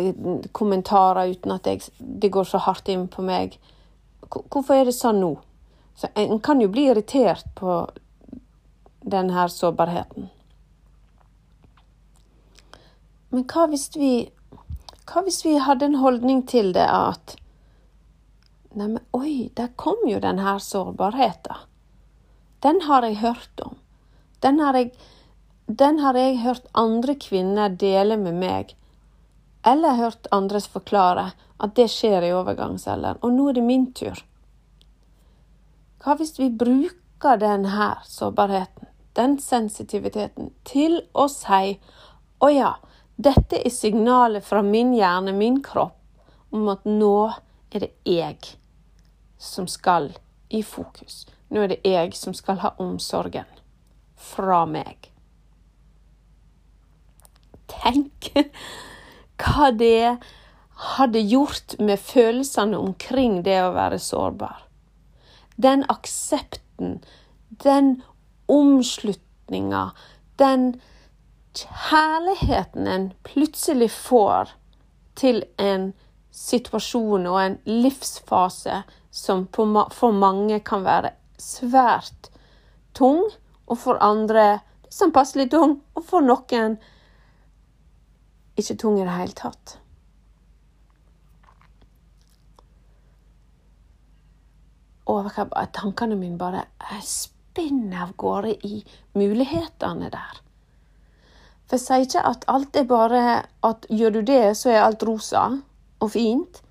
kommentarer 0.55 1.33
uten 1.33 1.51
at 1.57 1.67
jeg, 1.67 1.81
det 1.97 2.31
går 2.31 2.47
så 2.47 2.62
hardt 2.63 2.88
inn 2.93 3.09
på 3.12 3.25
meg. 3.25 3.57
Hvorfor 4.30 4.75
er 4.75 4.86
det 4.89 4.96
sånn 4.98 5.20
nå? 5.22 5.34
Så 5.96 6.10
En 6.15 6.39
kan 6.39 6.62
jo 6.62 6.70
bli 6.74 6.88
irritert 6.89 7.46
på 7.56 7.84
denne 9.03 9.50
sårbarheten. 9.50 10.30
Men 13.30 13.46
hva 13.50 13.68
hvis 13.70 13.89
vi 13.96 14.13
hva 15.10 15.24
hvis 15.25 15.44
vi 15.46 15.58
hadde 15.60 15.89
en 15.89 16.00
holdning 16.01 16.46
til 16.48 16.72
det 16.75 16.86
at 16.88 17.36
Neimen, 18.74 19.03
oi, 19.13 19.51
der 19.53 19.68
kom 19.77 20.00
jo 20.10 20.18
denne 20.18 20.56
sårbarheten. 20.58 21.60
Den 22.65 22.80
har 22.88 23.06
jeg 23.06 23.20
hørt 23.22 23.62
om. 23.62 23.75
Den 24.42 24.58
har 24.60 24.74
jeg, 24.74 24.96
den 25.68 26.00
har 26.01 26.18
jeg 26.18 26.39
hørt 26.42 26.65
andre 26.74 27.13
kvinner 27.22 27.70
dele 27.70 28.18
med 28.18 28.39
meg. 28.39 28.74
Eller 29.65 29.96
hørt 29.96 30.27
andres 30.32 30.67
forklare 30.67 31.32
at 31.63 31.75
det 31.75 31.88
skjer 31.91 32.25
i 32.27 32.34
overgangsalderen. 32.36 33.22
Og 33.24 33.34
nå 33.34 33.50
er 33.50 33.58
det 33.58 33.65
min 33.65 33.86
tur. 33.96 34.20
Hva 36.03 36.17
hvis 36.20 36.36
vi 36.39 36.50
bruker 36.51 37.39
denne 37.39 37.93
sårbarheten, 38.03 38.89
den 39.15 39.38
sensitiviteten, 39.39 40.50
til 40.67 40.98
å 41.13 41.29
si 41.32 41.77
å 42.43 42.50
ja, 42.51 42.74
dette 43.15 43.62
er 43.62 43.72
signalet 43.72 44.43
fra 44.43 44.63
min 44.65 44.91
hjerne, 44.98 45.32
min 45.38 45.62
kropp, 45.63 45.96
om 46.51 46.67
at 46.74 46.84
nå 46.86 47.32
er 47.72 47.86
det 47.86 47.91
jeg 48.10 48.58
som 49.39 49.67
skal 49.70 50.12
i 50.50 50.63
fokus. 50.63 51.24
Nå 51.50 51.63
er 51.63 51.74
det 51.74 51.82
jeg 51.88 52.13
som 52.17 52.36
skal 52.36 52.60
ha 52.65 52.74
omsorgen 52.82 53.48
fra 54.17 54.63
meg. 54.70 55.10
Tenk 57.70 58.34
hva 59.43 59.71
det 59.75 60.17
hadde 60.95 61.19
gjort 61.19 61.75
med 61.79 62.00
følelsene 62.00 62.79
omkring 62.79 63.41
det 63.45 63.59
å 63.62 63.73
være 63.75 64.00
sårbar. 64.01 64.63
Den 65.55 65.85
aksepten, 65.91 66.97
den 67.63 68.01
omslutninga, 68.50 69.91
den 70.41 70.73
kjærligheten 71.53 72.89
en 72.89 73.12
plutselig 73.27 73.91
får 73.93 74.55
til 75.19 75.43
en 75.62 75.91
situasjon 76.33 77.27
og 77.29 77.38
en 77.43 77.57
livsfase 77.69 78.81
som 79.13 79.45
for 79.53 80.17
mange 80.17 80.57
kan 80.65 80.81
være 80.88 81.13
svært 81.38 82.31
tung, 82.97 83.21
og 83.69 83.77
for 83.79 84.01
andre 84.01 84.63
liksom 84.88 85.13
passelig 85.13 85.51
tung, 85.53 85.77
og 85.93 86.05
for 86.09 86.25
noen 86.25 86.79
ikke 88.60 88.77
tung 88.79 89.00
i 89.00 89.05
det 89.05 89.15
hele 89.17 89.38
tatt. 89.38 89.77
Og 95.10 95.27
tankene 95.75 96.15
mine 96.15 96.39
bare 96.39 96.63
spinner 97.03 98.05
av 98.05 98.13
gårde 98.17 98.55
i 98.65 98.79
mulighetene 99.19 100.10
der. 100.13 100.39
For 101.67 101.79
jeg 101.79 101.83
sier 101.83 102.05
ikke 102.07 102.24
at 102.29 102.45
alt 102.51 102.77
er 102.79 102.88
bare 102.89 103.24
at 103.65 103.86
gjør 103.89 104.17
du 104.17 104.22
det, 104.27 104.55
så 104.57 104.72
er 104.72 104.83
alt 104.83 105.03
rosa 105.07 105.48
og 106.00 106.12
fint. 106.13 106.62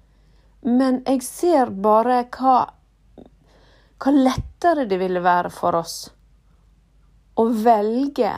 Men 0.62 1.02
jeg 1.06 1.22
ser 1.26 1.72
bare 1.84 2.22
hva, 2.36 2.56
hva 3.98 4.12
lettere 4.14 4.86
det 4.86 4.98
ville 5.00 5.22
være 5.24 5.50
for 5.50 5.78
oss 5.80 5.96
å 7.34 7.46
velge 7.48 8.32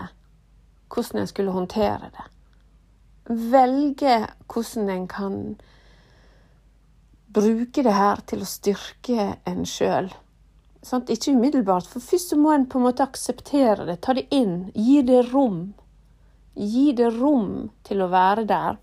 hvordan 0.94 1.20
en 1.20 1.28
skulle 1.28 1.54
håndtere 1.54 2.10
det. 2.14 2.26
Velge 3.24 4.16
hvordan 4.52 4.90
en 4.92 5.06
kan 5.08 5.38
bruke 7.34 7.82
det 7.82 7.94
her 7.96 8.20
til 8.28 8.44
å 8.44 8.48
styrke 8.48 9.30
en 9.48 9.64
sjøl. 9.66 10.10
Sånn, 10.84 11.06
ikke 11.08 11.32
umiddelbart, 11.32 11.88
for 11.88 12.04
først 12.04 12.34
må 12.36 12.52
en 12.52 12.66
på 12.68 12.78
en 12.78 12.84
måte 12.84 13.06
akseptere 13.06 13.86
det, 13.88 14.02
ta 14.04 14.12
det 14.16 14.26
inn, 14.34 14.68
gi 14.76 15.00
det 15.06 15.22
rom. 15.30 15.72
Gi 16.54 16.92
det 16.92 17.08
rom 17.16 17.70
til 17.88 18.04
å 18.04 18.10
være 18.12 18.44
der. 18.50 18.76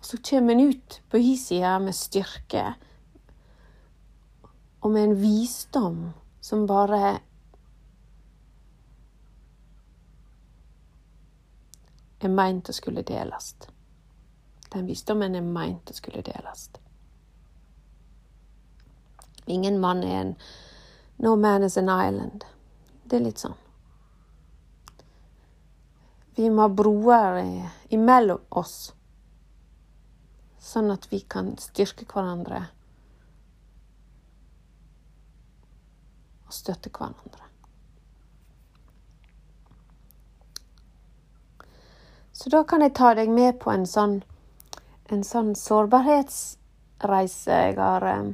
Og 0.00 0.08
så 0.08 0.18
kommer 0.24 0.56
en 0.56 0.72
ut 0.72 0.98
på 1.12 1.20
hi-sida 1.20 1.76
med 1.84 1.94
styrke 1.94 2.72
og 4.82 4.90
med 4.90 5.04
en 5.04 5.18
visdom 5.20 5.98
som 6.42 6.64
bare 6.66 7.20
er 12.24 12.34
meint 12.34 12.68
å 12.68 12.74
skulle 12.76 13.04
deles. 13.06 13.54
Den 14.72 14.86
visdommen 14.88 15.34
er 15.36 15.44
meint 15.44 15.90
å 15.90 15.96
skulle 15.96 16.22
deles. 16.24 16.68
Ingen 19.46 19.80
mann 19.80 20.02
er 20.06 20.20
en 20.20 20.36
No 21.22 21.36
man 21.36 21.62
is 21.62 21.76
an 21.76 21.90
island. 21.90 22.44
Det 23.04 23.16
er 23.16 23.20
litt 23.22 23.38
sånn. 23.38 23.54
Vi 26.34 26.48
må 26.50 26.64
ha 26.64 26.72
broer 26.72 27.38
imellom 27.92 28.40
oss 28.48 28.94
sånn 30.62 30.90
at 30.94 31.06
vi 31.12 31.20
kan 31.20 31.52
styrke 31.60 32.08
hverandre 32.08 32.62
og 36.46 36.56
støtte 36.56 36.90
hverandre. 36.90 37.51
Så 42.32 42.50
da 42.50 42.62
kan 42.64 42.80
jeg 42.80 42.94
ta 42.96 43.12
deg 43.14 43.30
med 43.30 43.58
på 43.60 43.70
en 43.72 43.84
sånn, 43.86 44.22
en 45.12 45.24
sånn 45.26 45.52
sårbarhetsreise 45.58 47.58
jeg 47.66 47.76
har 47.76 48.06
eh, 48.08 48.32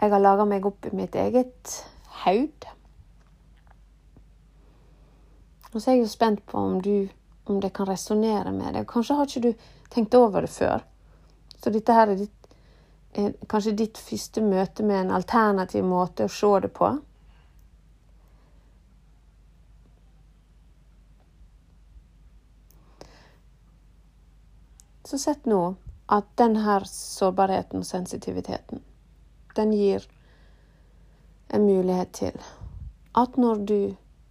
Jeg 0.00 0.10
har 0.10 0.20
laga 0.20 0.44
meg 0.44 0.66
opp 0.66 0.86
i 0.86 0.94
mitt 0.94 1.14
eget 1.14 1.74
haud. 2.24 2.66
Og 5.72 5.80
så 5.80 5.90
er 5.90 5.96
jeg 5.96 6.04
jo 6.04 6.10
spent 6.10 6.42
på 6.46 6.58
om, 6.58 6.80
du, 6.82 7.08
om 7.50 7.60
det 7.62 7.72
kan 7.74 7.88
resonnere 7.88 8.52
med 8.52 8.74
deg. 8.74 8.86
Kanskje 8.90 9.16
har 9.18 9.30
ikke 9.30 9.48
du 9.48 9.66
tenkt 9.90 10.14
over 10.14 10.44
det 10.44 10.52
før. 10.54 10.84
Så 11.58 11.72
dette 11.74 11.96
her 11.96 12.12
er, 12.12 12.20
ditt, 12.20 12.58
er 13.16 13.32
kanskje 13.50 13.74
ditt 13.78 13.98
første 13.98 14.42
møte 14.44 14.86
med 14.86 15.00
en 15.00 15.16
alternativ 15.16 15.86
måte 15.88 16.28
å 16.28 16.32
se 16.32 16.52
det 16.66 16.70
på. 16.76 16.92
Så 25.14 25.18
sett 25.18 25.44
nå 25.46 25.76
at 26.10 26.30
denne 26.34 26.80
sårbarheten 26.90 27.84
og 27.84 27.86
sensitiviteten, 27.86 28.80
den 29.54 29.70
gir 29.70 30.02
en 31.54 31.62
mulighet 31.68 32.10
til 32.18 32.38
at 33.22 33.36
når 33.38 33.60
du 33.68 33.76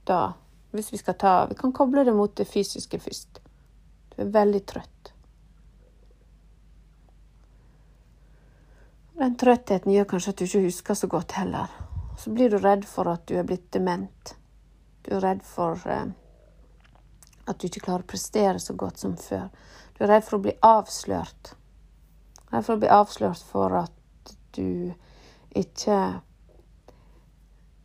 da 0.03 0.33
Hvis 0.73 0.91
vi 0.91 0.97
skal 0.97 1.15
ta 1.15 1.45
Vi 1.45 1.55
kan 1.55 1.71
koble 1.71 2.03
det 2.03 2.13
mot 2.13 2.35
det 2.35 2.47
fysiske 2.47 2.99
først. 2.99 3.39
Du 4.09 4.21
er 4.21 4.33
veldig 4.33 4.61
trøtt. 4.65 5.13
Den 9.19 9.37
trøttheten 9.37 9.93
gjør 9.93 10.09
kanskje 10.15 10.33
at 10.33 10.37
du 10.37 10.43
ikke 10.43 10.65
husker 10.65 10.93
så 10.93 11.07
godt 11.07 11.31
heller. 11.31 11.71
Så 12.17 12.33
blir 12.33 12.49
du 12.49 12.57
redd 12.57 12.83
for 12.83 13.07
at 13.07 13.23
du 13.27 13.37
er 13.39 13.47
blitt 13.47 13.71
dement. 13.71 14.35
Du 15.05 15.15
er 15.15 15.23
redd 15.29 15.45
for 15.47 15.79
eh, 15.87 16.11
at 17.47 17.59
du 17.59 17.69
ikke 17.69 17.85
klarer 17.85 18.03
å 18.03 18.11
prestere 18.15 18.59
så 18.59 18.73
godt 18.73 18.99
som 18.99 19.15
før. 19.15 19.47
Du 19.93 20.03
er 20.03 20.15
redd 20.15 20.25
for 20.25 20.39
å 20.39 20.43
bli 20.45 20.53
avslørt. 20.65 21.53
Redd 22.51 22.65
for 22.65 22.75
å 22.75 22.81
bli 22.81 22.91
avslørt 22.91 23.43
for 23.45 23.75
at 23.77 24.33
du 24.57 24.93
ikke 25.57 25.97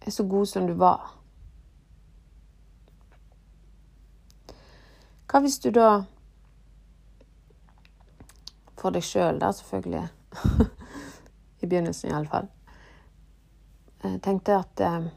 er 0.01 0.15
så 0.15 0.25
god 0.25 0.49
som 0.49 0.67
du 0.69 0.75
var. 0.81 1.15
Hva 5.29 5.43
hvis 5.45 5.59
du 5.61 5.71
da 5.75 6.05
For 8.79 8.95
deg 8.95 9.03
sjøl, 9.03 9.41
da, 9.43 9.49
selvfølgelig. 9.51 10.05
I 11.63 11.67
begynnelsen, 11.67 12.13
iallfall. 12.13 12.47
Jeg 14.05 14.21
tenkte 14.23 14.55
at 14.55 14.83
eh, 14.87 15.09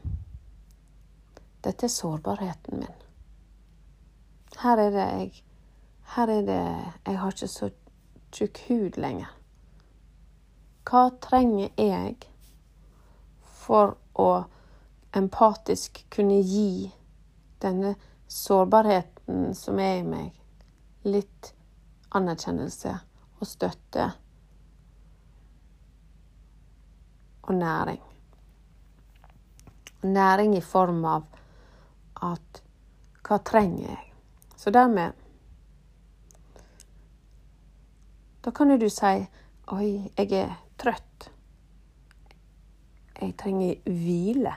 dette 1.62 1.86
er 1.86 1.92
sårbarheten 1.94 2.82
min. 2.82 2.96
Her 4.64 4.82
er 4.82 4.90
det 4.90 5.04
jeg 5.12 5.30
her 6.12 6.28
er 6.28 6.42
det 6.42 6.92
Jeg 7.06 7.18
har 7.18 7.30
ikke 7.30 7.48
så 7.48 7.70
tjukk 8.32 8.58
hud 8.68 8.98
lenger. 9.00 9.30
Hva 10.84 11.08
trenger 11.24 11.70
jeg 11.78 12.16
for 13.62 13.94
å 14.18 14.44
empatisk 15.16 16.02
kunne 16.12 16.40
gi 16.42 16.90
denne 17.62 17.94
sårbarheten 18.28 19.54
som 19.56 19.80
er 19.80 20.00
i 20.00 20.04
meg, 20.04 20.32
litt 21.04 21.52
anerkjennelse 22.12 22.92
og 23.38 23.48
støtte 23.48 24.10
og 27.42 27.54
næring? 27.56 28.02
Næring 30.02 30.56
i 30.58 30.64
form 30.66 31.04
av 31.08 31.24
at 32.32 32.62
hva 33.22 33.38
trenger 33.46 33.92
jeg? 33.94 34.06
Så 34.56 34.70
dermed 34.74 35.21
Da 38.44 38.50
kan 38.50 38.70
jo 38.70 38.76
du 38.76 38.88
si 38.90 39.14
Oi, 39.72 40.10
jeg 40.18 40.32
er 40.34 40.56
trøtt. 40.78 41.28
Jeg 43.20 43.36
trenger 43.38 43.76
hvile. 43.86 44.54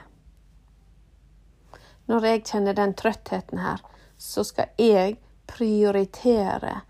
Når 2.10 2.26
jeg 2.26 2.42
kjenner 2.44 2.74
den 2.74 2.94
trøttheten 2.98 3.62
her, 3.62 3.82
så 4.18 4.42
skal 4.44 4.74
jeg 4.78 5.16
prioritere 5.46 6.80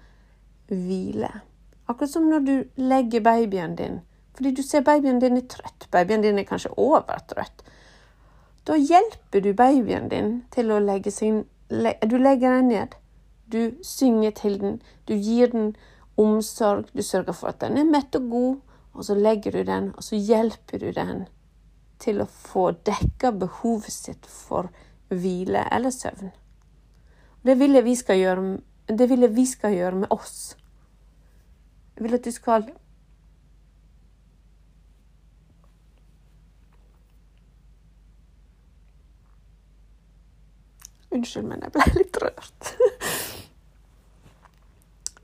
hvile. 0.69 1.31
Akkurat 1.87 2.11
som 2.11 2.31
når 2.31 2.47
du 2.47 2.55
legger 2.81 3.21
babyen 3.21 3.77
din. 3.77 4.01
Fordi 4.35 4.55
du 4.57 4.63
ser 4.63 4.81
babyen 4.81 5.21
din 5.21 5.37
er 5.37 5.47
trøtt. 5.49 5.89
Babyen 5.93 6.25
din 6.25 6.39
er 6.39 6.49
kanskje 6.49 6.73
overtrøtt. 6.77 7.63
Da 8.67 8.77
hjelper 8.77 9.41
du 9.41 9.53
babyen 9.55 10.09
din 10.09 10.33
til 10.53 10.73
å 10.73 10.81
legge 10.83 11.11
sin 11.11 11.45
Du 11.69 12.17
legger 12.17 12.57
den 12.57 12.69
ned. 12.69 12.95
Du 13.53 13.75
synger 13.83 14.31
til 14.31 14.61
den. 14.61 14.83
Du 15.09 15.15
gir 15.15 15.51
den 15.51 15.77
omsorg. 16.17 16.91
Du 16.93 17.03
sørger 17.03 17.33
for 17.33 17.53
at 17.53 17.61
den 17.61 17.79
er 17.81 17.89
mett 17.89 18.15
og 18.19 18.31
god, 18.31 18.57
og 18.97 19.05
så 19.05 19.15
legger 19.15 19.53
du 19.53 19.63
den, 19.69 19.93
og 19.97 20.05
så 20.05 20.17
hjelper 20.17 20.81
du 20.81 20.91
den 20.97 21.27
til 22.01 22.21
å 22.21 22.29
få 22.29 22.71
dekka 22.85 23.33
behovet 23.33 23.93
sitt 23.93 24.27
for 24.29 24.71
hvile 25.09 25.65
eller 25.73 25.93
søvn. 25.95 26.33
Det 27.47 27.55
vil 27.59 27.79
jeg 27.79 27.87
vi 27.87 27.95
skal 27.95 28.19
gjøre, 28.21 28.47
det 28.89 29.09
vil 29.11 29.23
jeg 29.27 29.37
vi 29.37 29.47
skal 29.47 29.77
gjøre 29.77 30.03
med 30.03 30.11
oss. 30.11 30.57
Jeg 31.97 32.05
vil 32.05 32.19
at 32.19 32.25
du 32.25 32.35
skal 32.35 32.69
Unnskyld, 41.17 41.47
men 41.49 41.63
jeg 41.65 41.73
ble 41.73 41.85
litt 41.97 42.19
rørt. 42.21 42.73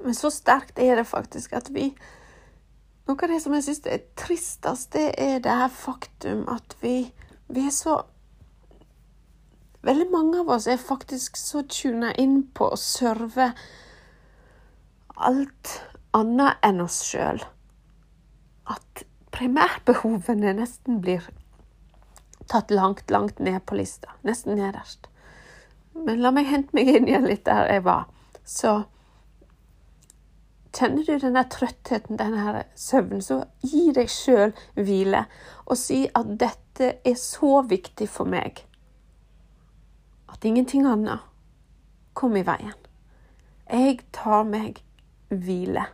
Men 0.03 0.17
så 0.19 0.31
sterkt 0.35 0.79
er 0.83 0.97
det 0.99 1.07
faktisk 1.09 1.55
at 1.59 1.73
vi 1.75 1.93
Noe 3.03 3.19
av 3.19 3.33
det 3.33 3.41
som 3.43 3.55
jeg 3.57 3.65
syns 3.67 3.81
er 3.91 4.03
tristest, 4.15 4.93
det 4.95 5.09
er 5.19 5.41
det 5.43 5.51
her 5.59 5.73
faktum 5.75 6.45
at 6.51 6.77
vi, 6.85 7.11
vi 7.51 7.65
er 7.67 7.75
så 7.75 7.97
Veldig 9.83 10.07
mange 10.13 10.39
av 10.45 10.53
oss 10.55 10.69
er 10.71 10.79
faktisk 10.79 11.35
så 11.41 11.65
tuna 11.67 12.13
inn 12.15 12.45
på 12.55 12.69
å 12.71 12.79
serve 12.79 13.49
alt 15.19 15.73
annet 16.15 16.63
enn 16.63 16.79
oss 16.85 17.01
sjøl 17.09 17.43
at 18.71 19.03
primærbehovene 19.35 20.53
nesten 20.61 21.01
blir 21.03 21.27
tatt 22.53 22.71
langt, 22.71 23.11
langt 23.11 23.39
ned 23.43 23.59
på 23.67 23.75
lista. 23.79 24.15
Nesten 24.23 24.55
nederst. 24.59 25.09
Men 25.95 26.23
la 26.23 26.31
meg 26.31 26.49
hente 26.51 26.77
meg 26.77 26.91
inn 26.93 27.09
igjen 27.09 27.27
litt 27.29 27.45
der 27.49 27.69
jeg 27.73 27.85
var. 27.87 28.07
Så 28.45 28.83
Kjenner 30.73 31.05
du 31.05 31.19
denne 31.21 31.45
trøttheten, 31.53 32.17
denne 32.17 32.65
søvnen, 32.79 33.21
så 33.21 33.43
gi 33.61 33.91
deg 33.93 34.09
sjøl 34.09 34.55
hvile. 34.79 35.27
Og 35.69 35.77
si 35.77 36.07
at 36.17 36.37
dette 36.41 36.95
er 37.05 37.19
så 37.21 37.61
viktig 37.69 38.09
for 38.09 38.29
meg 38.29 38.65
at 40.33 40.45
ingenting 40.49 40.87
annet 40.89 41.21
kom 42.17 42.37
i 42.37 42.45
veien. 42.47 42.77
Jeg 43.69 44.01
tar 44.13 44.47
meg 44.49 44.81
hvile. 45.29 45.85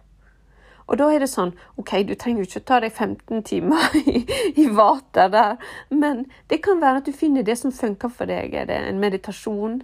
Og 0.89 0.97
da 0.97 1.11
er 1.13 1.21
det 1.21 1.29
sånn 1.29 1.53
OK, 1.77 1.93
du 2.09 2.15
trenger 2.17 2.43
jo 2.43 2.49
ikke 2.49 2.65
ta 2.71 2.79
deg 2.81 2.95
15 2.95 3.43
timer 3.45 3.97
i, 4.01 4.23
i 4.57 4.69
vater 4.73 5.29
der, 5.35 5.59
men 5.91 6.25
det 6.49 6.63
kan 6.65 6.81
være 6.81 7.03
at 7.03 7.11
du 7.11 7.13
finner 7.13 7.45
det 7.45 7.59
som 7.61 7.75
funker 7.75 8.13
for 8.15 8.31
deg. 8.31 8.55
Er 8.57 8.71
det 8.71 8.79
en 8.89 9.03
meditasjon? 9.03 9.83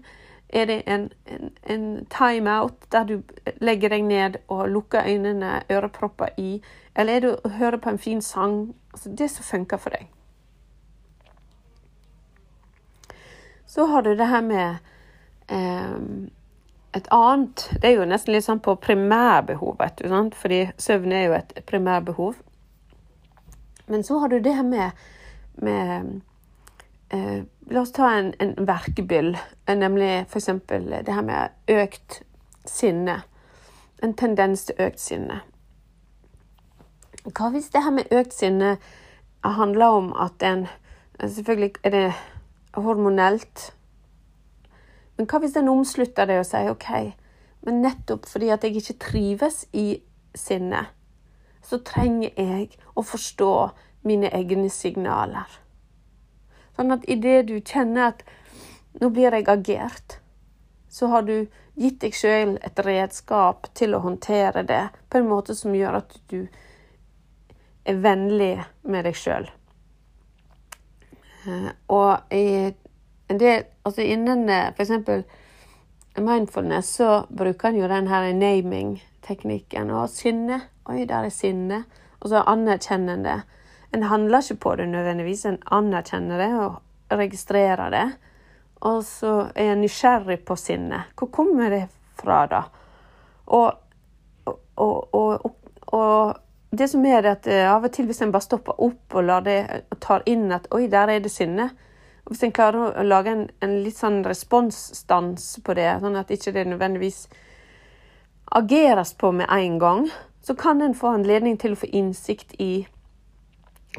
Er 0.54 0.66
det 0.70 0.82
en, 0.86 1.08
en, 1.26 1.50
en 1.66 1.86
timeout 2.06 2.86
der 2.92 3.04
du 3.04 3.22
legger 3.60 3.90
deg 3.90 4.04
ned 4.06 4.36
og 4.48 4.68
lukker 4.70 5.02
øynene, 5.02 5.62
ørepropper 5.70 6.36
i? 6.38 6.60
Eller 6.94 7.16
er 7.16 7.24
det 7.24 7.32
å 7.34 7.54
høre 7.58 7.80
på 7.82 7.90
en 7.90 7.98
fin 7.98 8.22
sang? 8.22 8.74
Altså 8.92 9.10
det 9.18 9.30
som 9.30 9.44
funker 9.44 9.82
for 9.82 9.96
deg. 9.96 10.06
Så 13.66 13.88
har 13.90 14.06
du 14.06 14.12
det 14.14 14.28
her 14.30 14.44
med 14.46 14.76
eh, 15.50 15.96
et 16.94 17.08
annet 17.10 17.64
Det 17.82 17.88
er 17.88 17.96
jo 17.96 18.06
nesten 18.06 18.36
litt 18.36 18.46
sånn 18.46 18.62
på 18.62 18.76
primærbehov, 18.78 19.74
vet 19.80 19.98
du, 19.98 20.06
sant? 20.12 20.36
fordi 20.38 20.68
søvn 20.78 21.12
er 21.12 21.24
jo 21.24 21.34
et 21.40 21.56
primærbehov. 21.66 22.38
Men 23.90 24.06
så 24.06 24.20
har 24.22 24.30
du 24.30 24.38
det 24.38 24.54
her 24.54 24.62
med, 24.62 25.02
med 25.58 26.20
eh, 27.14 27.44
La 27.70 27.80
oss 27.80 27.94
ta 27.96 28.10
en, 28.12 28.34
en 28.38 28.66
verkebyll, 28.68 29.38
nemlig 29.66 30.26
f.eks. 30.28 30.50
det 30.68 31.14
her 31.14 31.22
med 31.24 31.48
økt 31.72 32.18
sinne. 32.68 33.22
En 34.02 34.12
tendens 34.12 34.66
til 34.68 34.82
økt 34.84 35.00
sinne. 35.00 35.38
Hva 37.24 37.48
hvis 37.54 37.70
det 37.72 37.80
her 37.86 37.94
med 37.96 38.12
økt 38.12 38.36
sinne 38.36 38.76
handler 39.44 39.86
om 39.86 40.12
at 40.12 40.44
en 40.44 40.66
Selvfølgelig 41.20 41.72
er 41.84 41.90
det 41.90 42.12
hormonelt. 42.74 43.74
Men 45.16 45.28
hva 45.30 45.38
hvis 45.38 45.56
en 45.56 45.70
omslutter 45.70 46.26
det 46.26 46.40
og 46.40 46.46
sier 46.48 46.72
OK, 46.72 46.88
men 47.62 47.82
nettopp 47.84 48.26
fordi 48.26 48.48
at 48.50 48.64
jeg 48.66 48.80
ikke 48.80 48.98
trives 48.98 49.60
i 49.72 50.00
sinne, 50.34 50.82
så 51.62 51.78
trenger 51.86 52.34
jeg 52.34 52.74
å 52.98 53.04
forstå 53.06 53.52
mine 54.04 54.32
egne 54.34 54.68
signaler. 54.74 55.46
Sånn 56.74 56.94
at 56.94 57.06
idet 57.10 57.46
du 57.48 57.58
kjenner 57.60 58.12
at 58.12 58.24
nå 59.00 59.10
blir 59.14 59.34
jeg 59.34 59.48
agert, 59.50 60.18
så 60.90 61.10
har 61.10 61.26
du 61.26 61.46
gitt 61.74 62.00
deg 62.02 62.14
sjøl 62.14 62.56
et 62.62 62.80
redskap 62.86 63.66
til 63.74 63.96
å 63.96 64.02
håndtere 64.04 64.62
det 64.66 64.84
på 65.10 65.18
en 65.18 65.30
måte 65.30 65.56
som 65.58 65.74
gjør 65.74 66.00
at 66.02 66.14
du 66.30 66.44
er 67.84 67.98
vennlig 68.00 68.56
med 68.86 69.06
deg 69.06 69.18
sjøl. 69.18 69.48
Eh, 71.44 71.70
og 71.92 72.34
i 72.34 72.72
en 73.28 73.40
del 73.40 73.64
Altså 73.84 74.00
innen 74.00 74.46
eh, 74.48 74.70
f.eks. 74.72 75.26
mindfulness 76.16 76.94
så 76.96 77.08
bruker 77.28 77.68
en 77.68 77.82
jo 77.82 77.88
den 77.90 78.06
her 78.08 78.30
naming-teknikken. 78.32 79.90
Og 79.92 80.08
sinne 80.08 80.62
Oi, 80.88 81.04
der 81.04 81.26
er 81.26 81.32
sinne. 81.32 81.82
Og 82.20 82.30
så 82.32 82.40
anerkjennende. 82.48 83.42
En 83.94 84.02
handler 84.10 84.42
ikke 84.42 84.60
på 84.60 84.76
det 84.76 84.88
nødvendigvis, 84.90 85.44
en 85.46 85.60
anerkjenner 85.70 86.40
det 86.42 86.50
og 86.58 87.18
registrerer 87.18 87.90
det. 87.94 88.06
Og 88.84 89.04
så 89.06 89.34
er 89.54 89.72
en 89.72 89.84
nysgjerrig 89.84 90.40
på 90.44 90.56
sinnet. 90.58 91.14
Hvor 91.16 91.30
kommer 91.32 91.70
det 91.70 91.84
fra, 92.18 92.44
da? 92.50 92.62
Og, 93.46 93.72
og, 94.76 95.14
og, 95.14 95.56
og, 95.86 96.34
det 96.70 96.90
som 96.90 97.06
er 97.06 97.22
det 97.22 97.30
at 97.30 97.46
eh, 97.46 97.70
av 97.70 97.86
og 97.86 97.92
til 97.94 98.08
hvis 98.10 98.22
en 98.24 98.32
bare 98.34 98.42
stopper 98.42 98.80
opp 98.82 99.14
og 99.14 99.44
det, 99.46 99.58
og 99.92 100.00
tar 100.02 100.24
inn 100.26 100.50
at 100.52 100.66
oi, 100.74 100.88
der 100.90 101.12
er 101.12 101.22
det 101.22 101.30
sinne 101.32 101.70
og 102.24 102.32
Hvis 102.32 102.42
en 102.42 102.52
klarer 102.56 102.96
å 102.96 103.02
lage 103.04 103.30
en, 103.30 103.42
en 103.60 103.74
litt 103.84 103.98
sånn 104.00 104.22
responsstans 104.24 105.58
på 105.64 105.74
det, 105.76 105.90
sånn 106.00 106.16
at 106.16 106.30
ikke 106.32 106.54
det 106.56 106.62
nødvendigvis 106.70 107.26
ageres 108.56 109.12
på 109.20 109.32
med 109.32 109.46
en 109.52 109.78
gang, 109.78 110.06
så 110.40 110.54
kan 110.56 110.80
en 110.80 110.96
få 110.96 111.12
anledning 111.18 111.58
til 111.60 111.74
å 111.74 111.80
få 111.82 111.90
innsikt 111.92 112.56
i 112.56 112.86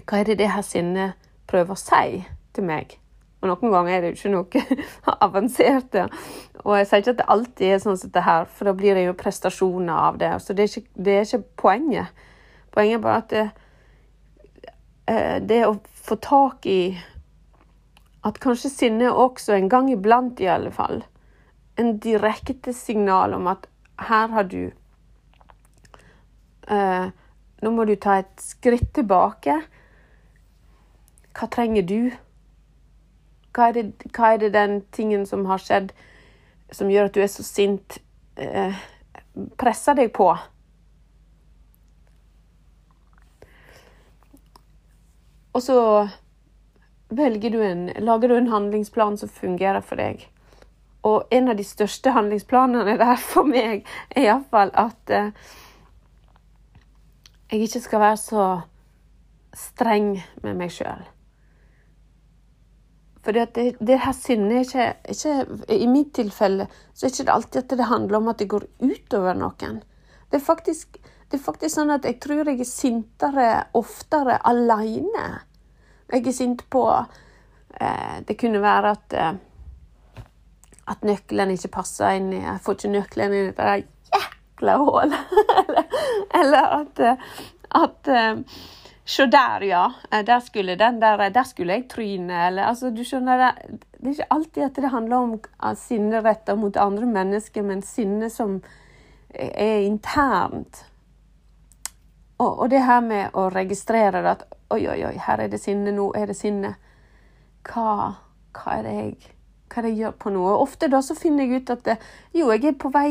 hva 0.03 0.19
er 0.19 0.29
det 0.29 0.39
det 0.41 0.51
her 0.51 0.65
sinnet 0.65 1.15
prøver 1.47 1.75
å 1.75 1.79
si 1.79 2.21
til 2.55 2.67
meg? 2.67 2.97
Og 3.41 3.51
noen 3.51 3.73
ganger 3.73 3.93
er 3.93 4.01
det 4.01 4.11
jo 4.11 4.17
ikke 4.17 4.33
noe 4.33 4.85
avansert. 5.27 5.97
Og 6.63 6.77
jeg 6.79 6.87
sier 6.89 7.03
ikke 7.03 7.13
at 7.13 7.19
det 7.21 7.31
alltid 7.35 7.67
er 7.69 7.83
sånn 7.83 7.99
som 8.01 8.13
det 8.15 8.23
her, 8.25 8.47
for 8.49 8.69
da 8.69 8.73
blir 8.77 8.97
det 8.97 9.05
jo 9.05 9.17
prestasjoner 9.19 10.07
av 10.09 10.17
det. 10.21 10.31
Så 10.41 10.55
det 10.57 10.65
er 10.65 10.71
ikke, 10.71 11.03
det 11.07 11.17
er 11.17 11.27
ikke 11.27 11.59
poenget. 11.61 12.23
Poenget 12.73 12.97
er 12.97 13.03
bare 13.03 13.21
at 13.21 13.29
det, 13.35 13.45
eh, 15.13 15.37
det 15.45 15.61
å 15.67 15.75
få 16.07 16.17
tak 16.21 16.65
i 16.69 16.79
at 18.25 18.39
kanskje 18.41 18.71
sinne 18.73 19.11
også, 19.13 19.53
en 19.53 19.69
gang 19.69 19.91
iblant 19.93 20.41
i 20.41 20.49
alle 20.49 20.71
fall, 20.73 21.03
en 21.77 21.99
direkte 22.01 22.73
signal 22.73 23.35
om 23.37 23.47
at 23.51 23.67
her 24.09 24.33
har 24.33 24.49
du 24.49 24.63
eh, 26.71 27.07
Nå 27.63 27.71
må 27.71 27.85
du 27.87 27.95
ta 27.97 28.19
et 28.19 28.41
skritt 28.43 28.91
tilbake. 28.93 29.53
Hva 31.35 31.49
trenger 31.51 31.83
du? 31.83 31.99
Hva 33.55 33.69
er, 33.69 33.77
det, 33.77 34.11
hva 34.15 34.33
er 34.33 34.43
det 34.43 34.53
den 34.55 34.81
tingen 34.95 35.25
som 35.27 35.45
har 35.47 35.61
skjedd, 35.63 35.93
som 36.71 36.91
gjør 36.91 37.09
at 37.09 37.15
du 37.15 37.21
er 37.23 37.31
så 37.31 37.43
sint? 37.43 37.99
Eh, 38.35 38.75
presser 39.59 39.95
deg 39.95 40.11
på. 40.15 40.29
Og 45.55 45.63
så 45.63 45.79
velger 47.15 47.51
du 47.51 47.61
en, 47.63 47.87
lager 48.03 48.31
du 48.31 48.37
en 48.37 48.51
handlingsplan 48.51 49.17
som 49.17 49.31
fungerer 49.31 49.83
for 49.83 49.99
deg. 49.99 50.25
Og 51.05 51.27
en 51.31 51.51
av 51.51 51.55
de 51.55 51.63
største 51.63 52.11
handlingsplanene 52.11 52.97
der 52.99 53.19
for 53.21 53.47
meg 53.47 53.85
er 54.09 54.27
iallfall 54.27 54.73
at 54.75 55.13
eh, 55.13 55.31
jeg 57.51 57.67
ikke 57.67 57.83
skal 57.83 58.03
være 58.03 58.19
så 58.19 58.47
streng 59.55 60.15
med 60.43 60.57
meg 60.59 60.73
sjøl. 60.75 61.05
For 63.25 63.33
det, 63.33 63.73
det, 63.81 63.97
her 64.03 64.13
sinnet 64.13 64.75
er 64.75 64.93
ikke, 65.01 65.15
ikke, 65.15 65.73
I 65.73 65.87
mitt 65.89 66.13
tilfelle 66.13 66.67
så 66.93 67.07
er 67.07 67.09
det 67.09 67.23
ikke 67.23 67.37
alltid 67.39 67.61
at 67.63 67.77
det 67.79 67.89
handler 67.89 68.19
om 68.19 68.29
at 68.29 68.41
det 68.41 68.49
går 68.51 68.67
utover 68.85 69.37
noen. 69.39 69.79
Det 70.29 70.37
er 70.37 70.45
faktisk, 70.45 70.99
det 71.31 71.39
er 71.39 71.41
faktisk 71.41 71.73
sånn 71.73 71.93
at 71.95 72.05
jeg 72.05 72.19
tror 72.21 72.43
jeg 72.43 72.61
er 72.61 72.69
sintere 72.69 73.49
oftere 73.77 74.37
aleine. 74.45 75.25
Jeg 76.13 76.21
er 76.21 76.37
sint 76.37 76.61
på 76.69 76.85
eh, 76.93 78.17
Det 78.27 78.37
kunne 78.37 78.61
være 78.61 78.93
at 78.93 79.17
eh, 79.17 79.33
at 80.91 81.05
nøkkelen 81.05 81.53
ikke 81.55 81.73
passer 81.79 82.19
inn 82.19 82.31
i 82.33 82.43
Jeg 82.43 82.61
får 82.65 82.77
ikke 82.77 82.93
nøkkelen 82.93 83.33
inn 83.33 83.49
i 83.49 83.53
det 83.57 83.75
jækla 84.13 84.77
hullet. 84.81 85.15
eller 86.39 86.75
at, 86.79 87.01
eh, 87.01 87.29
at 87.81 88.11
eh, 88.13 88.59
Se 89.05 89.25
der, 89.29 89.61
ja. 89.61 89.93
Eh, 90.11 90.25
der 90.25 90.39
skulle, 90.39 90.75
der, 90.75 91.29
der 91.29 91.43
skulle 91.43 91.73
jeg 91.73 91.87
tryne. 91.89 92.47
Eller, 92.47 92.63
altså, 92.63 92.89
du 92.89 93.03
skjønner, 93.05 93.37
det, 93.37 93.79
det 93.99 94.07
er 94.07 94.15
ikke 94.17 94.33
alltid 94.33 94.63
at 94.63 94.81
det 94.81 94.89
handler 94.89 95.17
om 95.17 95.35
sinne 95.77 96.23
retta 96.25 96.55
mot 96.55 96.77
andre 96.77 97.05
mennesker, 97.05 97.61
men 97.61 97.85
sinne 97.85 98.29
som 98.33 98.59
er 99.29 99.85
internt. 99.85 100.85
Og, 102.37 102.59
og, 102.59 102.69
det 102.69 102.81
her 102.83 102.99
med 103.05 103.37
å 103.37 103.47
registrere 103.53 104.23
at 104.27 104.43
oi, 104.73 104.81
oi, 104.89 104.99
oi, 105.07 105.15
her 105.21 105.45
er 105.45 105.53
det 105.53 105.61
sinne, 105.61 105.93
nå 105.95 106.09
er 106.17 106.27
det 106.31 106.35
sinne. 106.39 106.73
Hva, 107.65 108.11
hva, 108.57 108.73
er 108.73 108.83
det 108.83 108.95
jeg, 108.95 109.31
hva 109.69 109.79
er 109.79 109.85
det 109.85 109.93
jeg 109.93 110.01
gjør 110.01 110.17
på 110.19 110.33
noe? 110.33 110.51
Og 110.55 110.65
ofte 110.65 110.89
da 110.91 111.01
så 111.05 111.15
finner 111.17 111.45
jeg 111.45 111.61
ut 111.61 111.73
at 111.77 111.85
det, 111.85 111.97
jo, 112.33 112.49
jeg 112.51 112.73
er 112.73 112.79
på 112.79 112.91
vei 112.93 113.09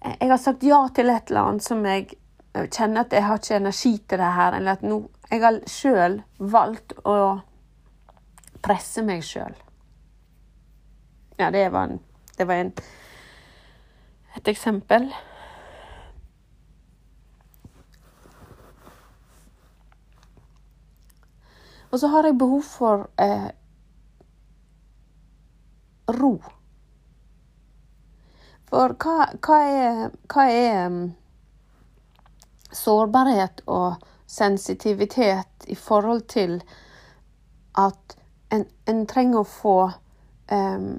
Jeg 0.00 0.30
har 0.30 0.38
sagt 0.40 0.62
ja 0.64 0.78
til 0.96 1.10
et 1.12 1.28
eller 1.28 1.50
annet 1.50 1.64
som 1.66 1.82
jeg 1.84 2.06
kjenner 2.54 3.04
at 3.04 3.12
jeg 3.12 3.24
har 3.24 3.38
ikke 3.38 3.56
energi 3.56 3.92
til 4.08 4.18
det 4.18 4.32
her, 4.34 4.56
eller 4.58 4.72
at 4.72 4.82
nå 4.82 5.00
Jeg 5.30 5.42
har 5.44 5.60
sjøl 5.70 6.16
valgt 6.38 6.92
å 7.06 7.40
presse 8.66 9.02
meg 9.06 9.22
sjøl. 9.22 9.54
Ja, 11.38 11.52
det 11.54 11.68
var, 11.70 11.84
en, 11.86 12.00
det 12.36 12.46
var 12.48 12.54
en, 12.54 12.72
et 14.34 14.48
eksempel. 14.50 15.06
Og 21.90 21.98
så 22.02 22.10
har 22.10 22.26
jeg 22.26 22.38
behov 22.38 22.62
for 22.66 23.06
eh, 23.22 23.48
ro. 26.18 26.34
For 28.70 28.98
hva, 28.98 29.30
hva 29.38 29.62
er, 29.62 30.04
hva 30.26 30.50
er 30.50 31.00
sårbarhet 32.72 33.62
og 33.66 34.00
sensitivitet 34.30 35.66
i 35.66 35.74
forhold 35.74 36.22
til 36.30 36.60
at 37.78 38.16
en, 38.50 38.66
en 38.86 39.06
trenger 39.06 39.42
å 39.42 39.48
få 39.48 39.76
um, 40.52 40.98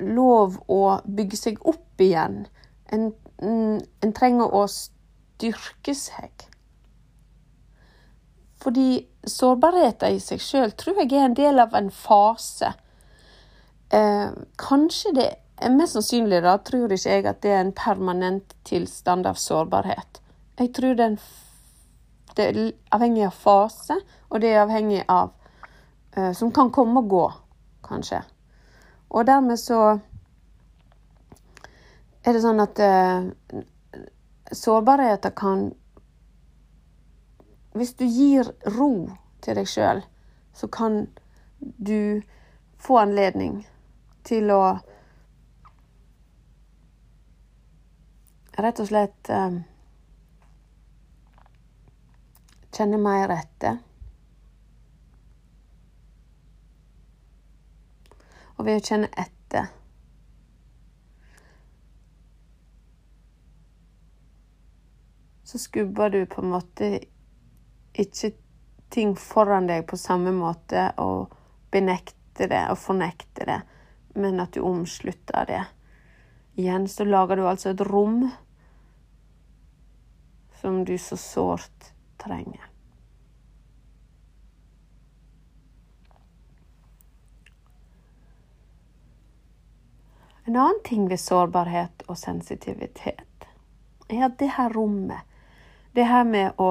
lov 0.00 0.58
å 0.68 0.80
bygge 1.04 1.38
seg 1.38 1.60
opp 1.68 2.00
igjen. 2.02 2.44
En, 2.92 3.10
en, 3.44 4.12
trenger 4.16 4.52
å 4.54 4.64
styrke 4.70 5.94
seg. 5.96 6.48
Fordi 8.64 9.04
sårbarheten 9.28 10.16
i 10.16 10.20
seg 10.22 10.40
sjøl 10.40 10.72
tror 10.80 11.02
jeg 11.02 11.12
er 11.12 11.28
en 11.28 11.36
del 11.36 11.60
av 11.60 11.76
en 11.76 11.90
fase. 11.92 12.72
Eh, 13.92 14.30
kanskje 14.60 15.16
det 15.16 15.30
er 15.62 15.70
Mest 15.70 15.94
sannsynlig 15.94 16.40
da, 16.42 16.56
tror 16.66 16.92
ikke 16.92 17.12
jeg 17.12 17.26
at 17.30 17.38
det 17.44 17.52
er 17.54 17.60
en 17.62 17.76
permanent 17.76 18.56
tilstand 18.66 19.28
av 19.28 19.38
sårbarhet. 19.38 20.18
Jeg 20.58 20.74
tror 20.74 20.94
den, 20.94 21.18
det 22.36 22.44
er 22.44 22.72
avhengig 22.94 23.24
av 23.26 23.34
fase, 23.34 23.96
og 24.30 24.40
det 24.40 24.52
er 24.52 24.62
avhengig 24.62 25.02
av 25.10 25.32
uh, 26.16 26.32
Som 26.32 26.52
kan 26.54 26.70
komme 26.70 27.02
og 27.02 27.08
gå, 27.10 27.24
kanskje. 27.88 28.20
Og 29.10 29.26
dermed 29.26 29.58
så 29.58 29.80
er 32.24 32.32
det 32.32 32.44
sånn 32.44 32.62
at 32.62 32.78
uh, 32.78 33.26
sårbarheter 34.54 35.34
kan 35.34 35.72
Hvis 37.74 37.96
du 37.98 38.06
gir 38.06 38.46
ro 38.78 39.10
til 39.42 39.58
deg 39.58 39.66
sjøl, 39.68 40.06
så 40.54 40.70
kan 40.70 41.08
du 41.58 42.22
få 42.78 43.02
anledning 43.02 43.64
til 44.22 44.54
å 44.54 44.64
Rett 48.54 48.78
og 48.78 48.86
slett 48.86 49.30
um, 49.34 49.64
Kjenne 52.74 52.98
mer 52.98 53.30
etter. 53.30 53.78
Og 58.58 58.66
ved 58.66 58.80
å 58.80 58.84
kjenne 58.84 59.10
etter 59.14 59.70
så 65.54 65.58
skubber 65.58 66.10
du 66.10 66.26
på 66.26 66.42
en 66.42 66.50
måte 66.50 66.86
ikke 67.94 68.32
ting 68.90 69.12
foran 69.14 69.68
deg 69.70 69.84
på 69.86 69.98
samme 69.98 70.32
måte 70.34 70.88
og 70.98 71.34
benekter 71.70 72.50
det 72.50 72.64
og 72.72 72.80
fornekter 72.82 73.46
det, 73.46 73.60
men 74.18 74.42
at 74.42 74.54
du 74.54 74.64
omslutter 74.66 75.46
det. 75.46 75.60
Igjen 76.58 76.88
så 76.90 77.06
lager 77.06 77.38
du 77.38 77.46
altså 77.46 77.70
et 77.70 77.86
rom 77.86 78.24
som 80.58 80.82
du 80.82 80.96
så 80.98 81.18
sårt 81.18 81.93
trenger. 82.24 82.70
En 90.46 90.56
annen 90.56 90.82
ting 90.84 91.08
ved 91.08 91.20
sårbarhet 91.20 92.04
og 92.08 92.18
sensitivitet 92.20 93.48
er 94.10 94.26
at 94.26 94.36
det 94.38 94.50
her 94.58 94.74
rommet, 94.76 95.24
det 95.96 96.04
her 96.04 96.26
med 96.28 96.60
å, 96.60 96.70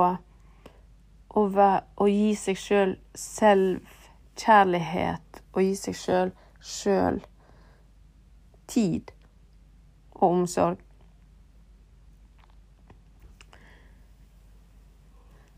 å, 1.34 1.44
å 1.98 2.08
gi 2.12 2.36
seg 2.38 2.60
sjøl 2.62 2.96
selv 3.18 3.82
selvkjærlighet 4.34 5.44
og 5.54 5.62
gi 5.62 5.76
seg 5.76 5.96
sjøl 5.96 6.32
sjøl 6.60 7.20
tid 8.68 9.12
og 10.13 10.24
omsorg 10.32 10.78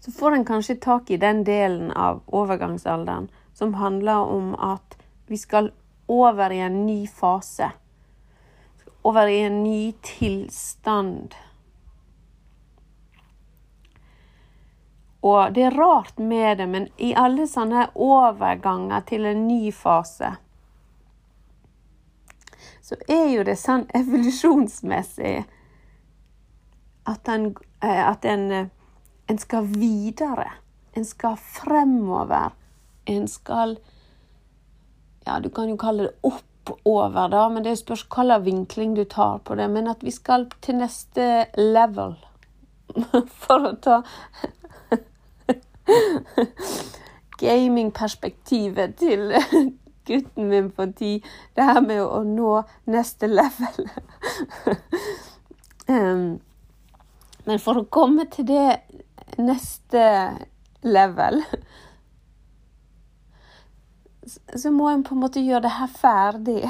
så 0.05 0.11
får 0.11 0.31
en 0.31 0.45
kanskje 0.45 0.75
tak 0.75 1.09
i 1.09 1.17
den 1.17 1.43
delen 1.43 1.91
av 1.91 2.21
overgangsalderen 2.27 3.29
som 3.53 3.73
handler 3.73 4.17
om 4.17 4.55
at 4.55 4.97
vi 5.27 5.37
skal 5.37 5.71
over 6.05 6.51
i 6.51 6.59
en 6.59 6.85
ny 6.85 7.07
fase. 7.07 7.71
Over 9.01 9.27
i 9.27 9.39
en 9.41 9.63
ny 9.63 9.93
tilstand. 10.01 11.33
Og 15.25 15.53
det 15.53 15.63
er 15.63 15.77
rart 15.77 16.17
med 16.17 16.57
det, 16.57 16.69
men 16.69 16.87
i 17.01 17.15
alle 17.17 17.47
sånne 17.49 17.87
overganger 17.95 19.01
til 19.09 19.25
en 19.25 19.47
ny 19.47 19.71
fase 19.73 20.35
så 22.85 22.95
er 23.09 23.31
jo 23.33 23.43
det 23.45 23.55
sånn 23.57 23.87
evolusjonsmessig 23.97 25.39
at 27.09 27.29
en, 27.33 27.47
eh, 27.81 28.01
at 28.05 28.25
en 28.29 28.43
eh, 28.53 28.67
en 29.27 29.37
skal 29.37 29.65
videre. 29.65 30.51
En 30.93 31.05
skal 31.05 31.37
fremover. 31.37 32.49
En 33.05 33.27
skal 33.27 33.77
Ja, 35.25 35.39
du 35.39 35.49
kan 35.49 35.69
jo 35.69 35.77
kalle 35.77 36.03
det 36.03 36.11
oppover, 36.21 37.29
da, 37.33 37.49
men 37.49 37.63
det 37.65 37.79
spørs 37.79 38.05
hvilken 38.05 38.45
vinkling 38.45 38.95
du 38.95 39.03
tar 39.03 39.37
på 39.37 39.55
det. 39.55 39.69
Men 39.69 39.87
at 39.87 40.03
vi 40.03 40.11
skal 40.11 40.49
til 40.61 40.75
neste 40.75 41.45
level. 41.57 42.15
For 43.45 43.65
å 43.65 43.73
ta 43.81 44.03
gamingperspektivet 47.41 48.95
til 49.01 49.33
gutten 50.07 50.49
min 50.49 50.71
på 50.71 50.85
ti. 50.97 51.23
Det 51.55 51.65
her 51.65 51.81
med 51.81 52.01
å 52.03 52.23
nå 52.23 52.61
neste 52.85 53.27
level. 53.27 53.89
men 57.45 57.61
for 57.61 57.81
å 57.81 57.89
komme 57.89 58.25
til 58.33 58.47
det 58.49 58.69
neste 59.37 60.05
level 60.81 61.43
Så 64.55 64.71
må 64.71 64.89
en 64.89 65.03
på 65.03 65.15
en 65.15 65.21
måte 65.21 65.43
gjøre 65.43 65.67
det 65.67 65.75
her 65.77 65.91
ferdig. 65.91 66.61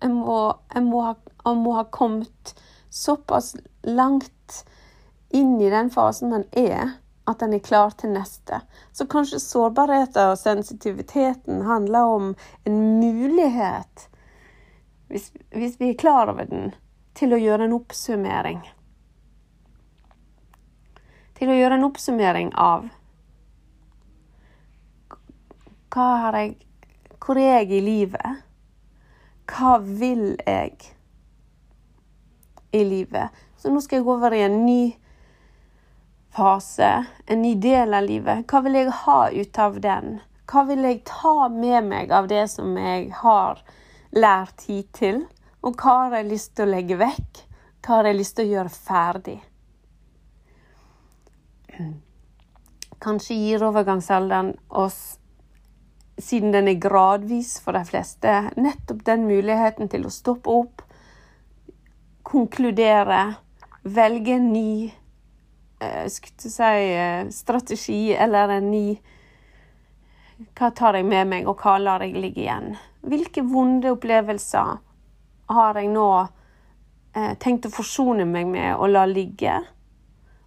En 0.00 0.14
må, 0.16 0.36
en 0.74 0.86
må, 0.88 1.02
ha, 1.06 1.14
en 1.44 1.60
må 1.60 1.74
ha 1.76 1.84
kommet 1.92 2.54
såpass 2.88 3.54
langt 3.82 4.64
inn 5.32 5.60
i 5.60 5.70
den 5.70 5.90
fasen 5.90 6.32
man 6.32 6.44
er, 6.52 6.96
at 7.24 7.42
en 7.42 7.54
er 7.54 7.62
klar 7.64 7.92
til 7.96 8.12
neste. 8.12 8.60
Så 8.92 9.06
kanskje 9.06 9.40
sårbarheten 9.40 10.32
og 10.32 10.40
sensitiviteten 10.40 11.62
handler 11.68 12.16
om 12.16 12.34
en 12.64 12.80
mulighet, 13.00 14.08
hvis, 15.08 15.30
hvis 15.52 15.78
vi 15.80 15.92
er 15.92 16.00
klar 16.00 16.32
over 16.32 16.48
den, 16.48 16.72
til 17.16 17.36
å 17.36 17.40
gjøre 17.40 17.68
en 17.68 17.76
oppsummering. 17.76 18.62
Til 21.42 21.50
å 21.50 21.56
gjøre 21.58 21.74
en 21.74 21.88
oppsummering 21.88 22.52
av 22.54 22.84
hva 25.90 26.04
har 26.22 26.36
jeg 26.38 26.52
Hvor 27.18 27.40
er 27.42 27.64
jeg 27.64 27.72
i 27.74 27.80
livet? 27.82 28.44
Hva 29.50 29.72
vil 29.82 30.22
jeg 30.38 30.86
i 32.70 32.84
livet? 32.86 33.42
Så 33.58 33.74
nå 33.74 33.82
skal 33.82 33.98
jeg 33.98 34.06
gå 34.06 34.14
over 34.14 34.38
i 34.38 34.44
en 34.46 34.60
ny 34.62 34.94
fase, 36.30 36.94
en 37.26 37.42
ny 37.42 37.56
del 37.58 37.98
av 37.98 38.06
livet. 38.06 38.46
Hva 38.46 38.62
vil 38.62 38.78
jeg 38.78 38.96
ha 39.02 39.20
ut 39.34 39.62
av 39.66 39.82
den? 39.82 40.16
Hva 40.46 40.66
vil 40.70 40.86
jeg 40.86 41.04
ta 41.10 41.36
med 41.50 41.90
meg 41.90 42.14
av 42.14 42.30
det 42.30 42.46
som 42.54 42.78
jeg 42.78 43.10
har 43.20 43.66
lært 44.14 44.68
hittil? 44.70 45.24
Og 45.66 45.74
hva 45.74 46.04
har 46.04 46.20
jeg 46.20 46.34
lyst 46.36 46.54
til 46.54 46.70
å 46.70 46.74
legge 46.78 47.02
vekk? 47.02 47.48
Hva 47.82 47.98
har 47.98 48.12
jeg 48.12 48.22
lyst 48.22 48.38
til 48.38 48.46
å 48.46 48.54
gjøre 48.56 48.78
ferdig? 48.78 49.40
Kanskje 53.02 53.34
gir 53.34 53.64
overgangsalderen 53.66 54.52
oss 54.68 55.18
siden 56.18 56.52
den 56.52 56.68
er 56.68 56.80
gradvis 56.80 57.56
for 57.62 57.76
de 57.76 57.84
fleste, 57.88 58.32
nettopp 58.56 59.04
den 59.06 59.26
muligheten 59.26 59.90
til 59.92 60.06
å 60.06 60.12
stoppe 60.12 60.52
opp, 60.52 60.82
konkludere, 62.22 63.22
velge 63.82 64.36
en 64.36 64.52
ny 64.52 64.74
eh, 65.82 66.06
skulle 66.12 66.52
si, 66.52 66.62
eh, 66.62 67.24
strategi 67.34 68.02
eller 68.14 68.58
en 68.58 68.70
ny 68.70 68.86
Hva 70.58 70.72
tar 70.74 70.96
jeg 70.98 71.06
med 71.06 71.28
meg, 71.30 71.44
og 71.46 71.60
hva 71.62 71.76
lar 71.78 72.02
jeg 72.02 72.16
ligge 72.18 72.40
igjen? 72.42 72.72
Hvilke 73.06 73.44
vonde 73.46 73.92
opplevelser 73.94 74.72
har 75.54 75.78
jeg 75.78 75.90
nå 75.92 76.06
eh, 77.14 77.34
tenkt 77.38 77.68
å 77.68 77.70
forsone 77.70 78.26
meg 78.26 78.48
med 78.50 78.72
og 78.74 78.90
la 78.90 79.04
ligge, 79.06 79.60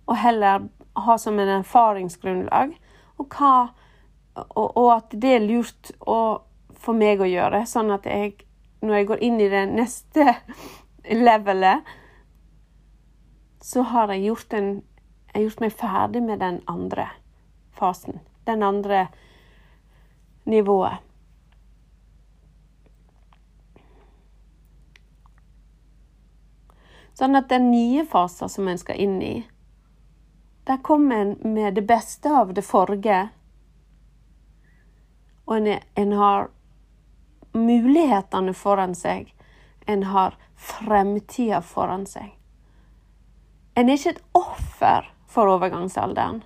og 0.06 0.20
heller 0.20 0.68
ha 0.96 1.18
som 1.20 1.40
en 1.40 1.52
erfaringsgrunnlag? 1.60 2.76
Og 3.20 3.28
hva 3.32 3.56
og, 4.36 4.78
og, 4.78 4.90
at 4.98 5.16
det 5.22 5.32
er 5.38 5.46
lurt 5.46 5.92
å, 6.02 6.42
for 6.76 6.98
meg 6.98 7.22
å 7.24 7.30
gjøre, 7.30 7.64
sånn 7.70 7.94
at 7.96 8.08
jeg, 8.10 8.34
når 8.84 9.00
jeg 9.00 9.08
går 9.12 9.24
inn 9.24 9.40
i 9.40 9.52
det 9.52 9.64
neste 9.72 10.26
levelet, 11.28 11.88
så 13.64 13.86
har 13.94 14.12
jeg 14.14 14.28
gjort, 14.28 14.54
en, 14.54 14.70
jeg 15.32 15.38
har 15.40 15.48
gjort 15.48 15.64
meg 15.64 15.78
ferdig 15.80 16.22
med 16.26 16.44
den 16.44 16.60
andre 16.70 17.08
fasen. 17.76 18.20
Den 18.46 18.62
andre 18.64 19.08
nivået. 20.46 21.02
Sånn 27.16 27.40
at 27.40 27.48
den 27.50 27.72
nye 27.72 28.04
fasen 28.06 28.52
som 28.52 28.68
en 28.68 28.78
skal 28.78 29.00
inn 29.00 29.18
i, 29.24 29.36
der 30.66 30.82
kommer 30.84 31.16
en 31.22 31.38
med 31.54 31.76
det 31.78 31.86
beste 31.88 32.30
av 32.30 32.54
det 32.54 32.66
forrige 32.66 33.28
og 35.46 35.58
en, 35.58 35.80
en 35.96 36.12
har 36.12 36.50
mulighetene 37.54 38.54
foran 38.54 38.96
seg. 38.98 39.32
En 39.86 40.04
har 40.04 40.38
fremtida 40.56 41.62
foran 41.62 42.06
seg. 42.10 42.34
En 43.76 43.90
er 43.90 44.00
ikke 44.00 44.16
et 44.16 44.24
offer 44.34 45.10
for 45.30 45.52
overgangsalderen. 45.54 46.42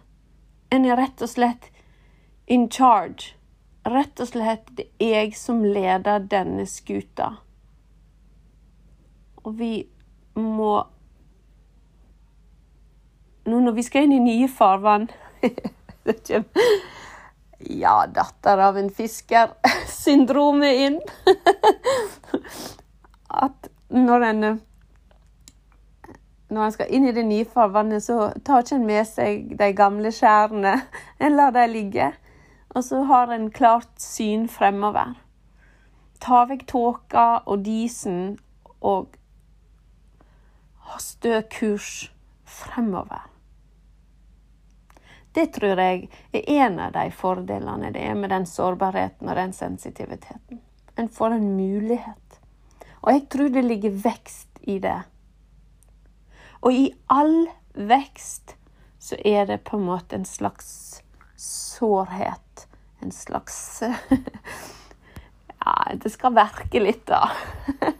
En 0.73 0.85
er 0.85 0.99
rett 0.99 1.21
og 1.23 1.31
slett 1.31 1.69
in 2.45 2.67
charge. 2.69 3.35
Rett 3.87 4.19
og 4.19 4.33
slett 4.33 4.67
det 4.75 4.89
er 4.99 5.15
jeg 5.21 5.37
som 5.39 5.63
leder 5.63 6.25
denne 6.29 6.65
skuta. 6.67 7.37
Og 9.45 9.55
vi 9.61 9.73
må 10.35 10.73
Nå 13.49 13.59
når 13.65 13.77
vi 13.77 13.85
skal 13.85 14.05
inn 14.05 14.17
i 14.19 14.23
nye 14.23 14.49
farvann 14.51 15.09
det 16.05 16.19
kommer 16.27 16.71
ja, 17.59 18.07
datter 18.07 18.57
av 18.57 18.77
en 18.77 18.89
fisker-syndromet 18.89 20.75
inn. 20.85 20.99
At 23.43 23.69
når 23.89 24.25
en 24.29 24.47
når 26.49 26.65
en 26.65 26.73
skal 26.73 26.89
inn 26.89 27.05
i 27.05 27.13
det 27.13 27.27
nye 27.27 27.45
farvannet, 27.45 28.01
så 28.01 28.31
tar 28.45 28.63
ikke 28.63 28.79
en 28.79 28.87
med 28.89 29.05
seg 29.05 29.51
de 29.59 29.67
gamle 29.77 30.09
skjærene. 30.15 30.79
En 31.21 31.35
lar 31.37 31.53
dem 31.53 31.75
ligge. 31.75 32.09
Og 32.73 32.85
så 32.85 33.03
har 33.05 33.29
en 33.33 33.51
klart 33.53 33.91
syn 34.01 34.47
fremover. 34.49 35.13
Ta 36.23 36.45
vekk 36.49 36.65
tåka 36.71 37.27
og 37.45 37.65
disen 37.67 38.39
og 38.81 39.13
ha 40.89 40.97
stø 41.03 41.43
kurs 41.53 42.07
fremover. 42.49 43.28
Det 45.35 45.45
tror 45.53 45.79
jeg 45.79 46.07
er 46.33 46.49
en 46.65 46.79
av 46.79 46.95
de 46.95 47.05
fordelene 47.13 47.91
det 47.93 48.01
er 48.01 48.17
med 48.17 48.33
den 48.33 48.47
sårbarheten 48.49 49.29
og 49.29 49.37
den 49.37 49.53
sensitiviteten. 49.53 50.61
En 50.97 51.09
får 51.09 51.37
en 51.37 51.51
mulighet. 51.55 52.39
Og 53.01 53.13
jeg 53.13 53.27
tror 53.31 53.53
det 53.53 53.63
ligger 53.63 54.01
vekst 54.03 54.59
i 54.67 54.79
det. 54.83 54.97
Og 56.61 56.73
i 56.75 56.89
all 57.07 57.47
vekst 57.73 58.55
så 58.99 59.15
er 59.25 59.45
det 59.47 59.61
på 59.69 59.77
en 59.77 59.85
måte 59.87 60.17
en 60.17 60.27
slags 60.27 61.01
sårhet. 61.39 62.67
En 62.99 63.11
slags 63.15 63.83
Ja, 65.69 65.91
det 65.93 66.09
skal 66.09 66.33
verke 66.33 66.79
litt, 66.81 67.03
da. 67.05 67.27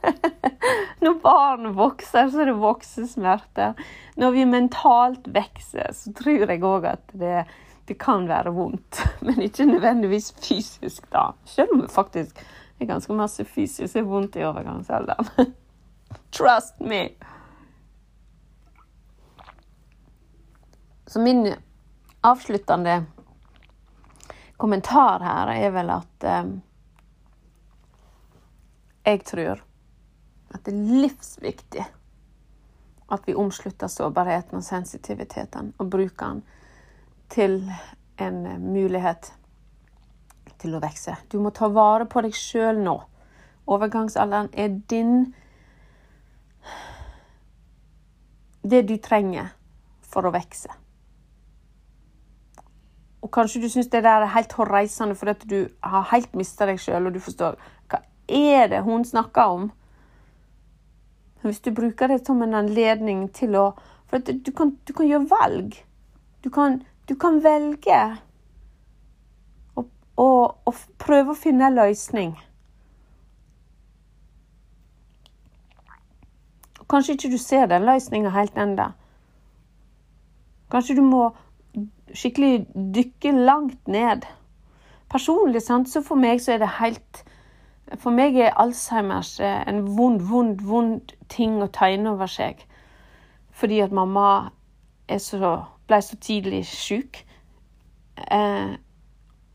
Når 1.03 1.17
barn 1.21 1.73
vokser, 1.77 2.29
så 2.31 2.41
er 2.41 2.49
det 2.49 2.55
voksesmerter. 2.57 3.75
Når 4.17 4.31
vi 4.33 4.45
mentalt 4.49 5.27
vokser, 5.35 5.91
så 5.93 6.13
tror 6.17 6.49
jeg 6.49 6.63
òg 6.65 6.87
at 6.89 7.11
det, 7.13 7.43
det, 7.85 7.97
kan 8.01 8.25
være 8.29 8.53
vondt. 8.55 9.03
Men 9.25 9.41
ikke 9.45 9.67
nødvendigvis 9.69 10.31
fysisk, 10.41 11.05
da. 11.13 11.29
Selv 11.45 11.75
om 11.75 11.83
det 11.83 11.91
faktisk 11.93 12.41
er 12.79 12.89
ganske 12.89 13.13
masse 13.13 13.45
fysisk 13.45 13.99
er 13.99 14.07
vondt 14.07 14.39
i 14.39 14.45
overgangsalderen. 14.47 15.53
Trust 16.35 16.79
me. 16.81 17.03
Så 21.05 21.21
min 21.21 21.51
avsluttende 22.25 23.03
kommentar 24.57 25.21
her 25.23 25.53
er 25.53 25.71
vel 25.77 25.93
at 25.93 26.27
um, 26.41 26.57
jeg 29.05 29.23
tror 29.25 29.63
at 30.53 30.65
det 30.65 30.73
er 30.73 31.01
livsviktig 31.03 31.85
at 33.09 33.25
vi 33.25 33.35
omslutter 33.37 33.89
sårbarheten 33.89 34.59
og 34.59 34.63
sensitiviteten 34.63 35.73
og 35.77 35.89
bruker 35.89 36.33
den 36.33 36.43
til 37.29 37.61
en 38.19 38.43
mulighet 38.61 39.31
til 40.59 40.75
å 40.75 40.81
vokse. 40.83 41.15
Du 41.31 41.39
må 41.41 41.53
ta 41.55 41.69
vare 41.71 42.05
på 42.09 42.21
deg 42.25 42.35
sjøl 42.35 42.81
nå. 42.83 42.97
Overgangsalderen 43.69 44.51
er 44.53 44.75
din 44.89 45.33
Det 48.69 48.81
du 48.83 48.97
trenger 48.99 49.53
for 50.03 50.27
å 50.27 50.33
vokse. 50.35 50.67
Og 53.23 53.31
kanskje 53.31 53.61
du 53.63 53.69
syns 53.71 53.87
det 53.87 54.01
der 54.03 54.25
er 54.25 54.33
helt 54.35 54.51
hårreisende 54.53 55.15
fordi 55.15 55.47
du 55.47 55.59
har 55.83 56.09
helt 56.11 56.35
mista 56.35 56.67
deg 56.67 56.81
sjøl, 56.81 57.07
og 57.07 57.15
du 57.15 57.21
forstår 57.23 57.55
er 58.29 58.67
det 58.67 58.83
hun 58.85 59.05
snakker 59.05 59.41
om? 59.41 59.71
Hvis 61.41 61.59
du 61.59 61.71
bruker 61.71 62.07
det 62.07 62.25
som 62.25 62.41
en 62.41 62.53
anledning 62.53 63.29
til 63.33 63.55
å 63.55 63.71
For 64.09 64.17
du 64.25 64.51
kan, 64.51 64.71
du 64.87 64.93
kan 64.93 65.05
gjøre 65.05 65.29
valg. 65.29 65.75
Du 66.41 66.49
kan, 66.49 66.79
du 67.05 67.13
kan 67.15 67.35
velge 67.43 67.97
å, 69.77 69.83
å, 70.17 70.29
å, 70.65 70.73
prøve 70.97 71.35
å 71.35 71.37
finne 71.37 71.67
en 71.67 71.77
løsning. 71.77 72.31
Kanskje 76.89 77.13
ikke 77.13 77.29
du 77.29 77.37
ser 77.37 77.69
den 77.69 77.85
løsninga 77.85 78.33
helt 78.33 78.57
enda. 78.57 78.89
Kanskje 80.73 80.97
du 80.97 81.03
må 81.05 81.27
skikkelig 82.17 82.65
dykke 82.97 83.35
langt 83.37 83.87
ned. 83.87 84.25
Personlig 85.09 85.61
sant, 85.65 85.89
så 85.89 86.01
for 86.01 86.17
meg 86.17 86.41
så 86.41 86.55
er 86.55 86.63
det 86.63 86.77
helt 86.79 87.23
for 87.97 88.13
meg 88.13 88.37
er 88.37 88.57
Alzheimers 88.59 89.39
eh, 89.39 89.63
en 89.67 89.81
vond, 89.97 90.21
vond, 90.21 90.61
vond 90.61 91.13
ting 91.31 91.57
å 91.63 91.69
ta 91.73 91.89
inn 91.89 92.07
over 92.09 92.29
seg. 92.29 92.61
Fordi 93.55 93.81
at 93.81 93.95
mamma 93.95 94.51
så, 95.17 95.55
ble 95.89 96.01
så 96.05 96.17
tidlig 96.21 96.63
syk. 96.69 97.23
Eh, 98.29 98.75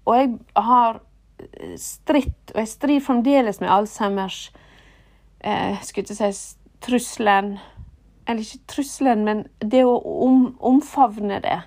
og 0.05 0.18
jeg 0.18 0.33
har 0.57 1.01
stritt, 1.81 2.53
og 2.55 2.61
jeg 2.62 2.70
strir 2.70 3.05
fremdeles 3.05 3.61
med 3.61 3.73
Alzheimers 3.73 4.49
eh, 5.40 5.81
skulle 5.83 6.05
ikke 6.05 6.33
si 6.33 6.57
trusselen 6.85 7.57
Eller 8.27 8.40
ikke 8.40 8.66
trusselen, 8.68 9.25
men 9.25 9.44
det 9.61 9.83
å 9.85 9.99
om, 10.01 10.55
omfavne 10.64 11.42
det. 11.44 11.59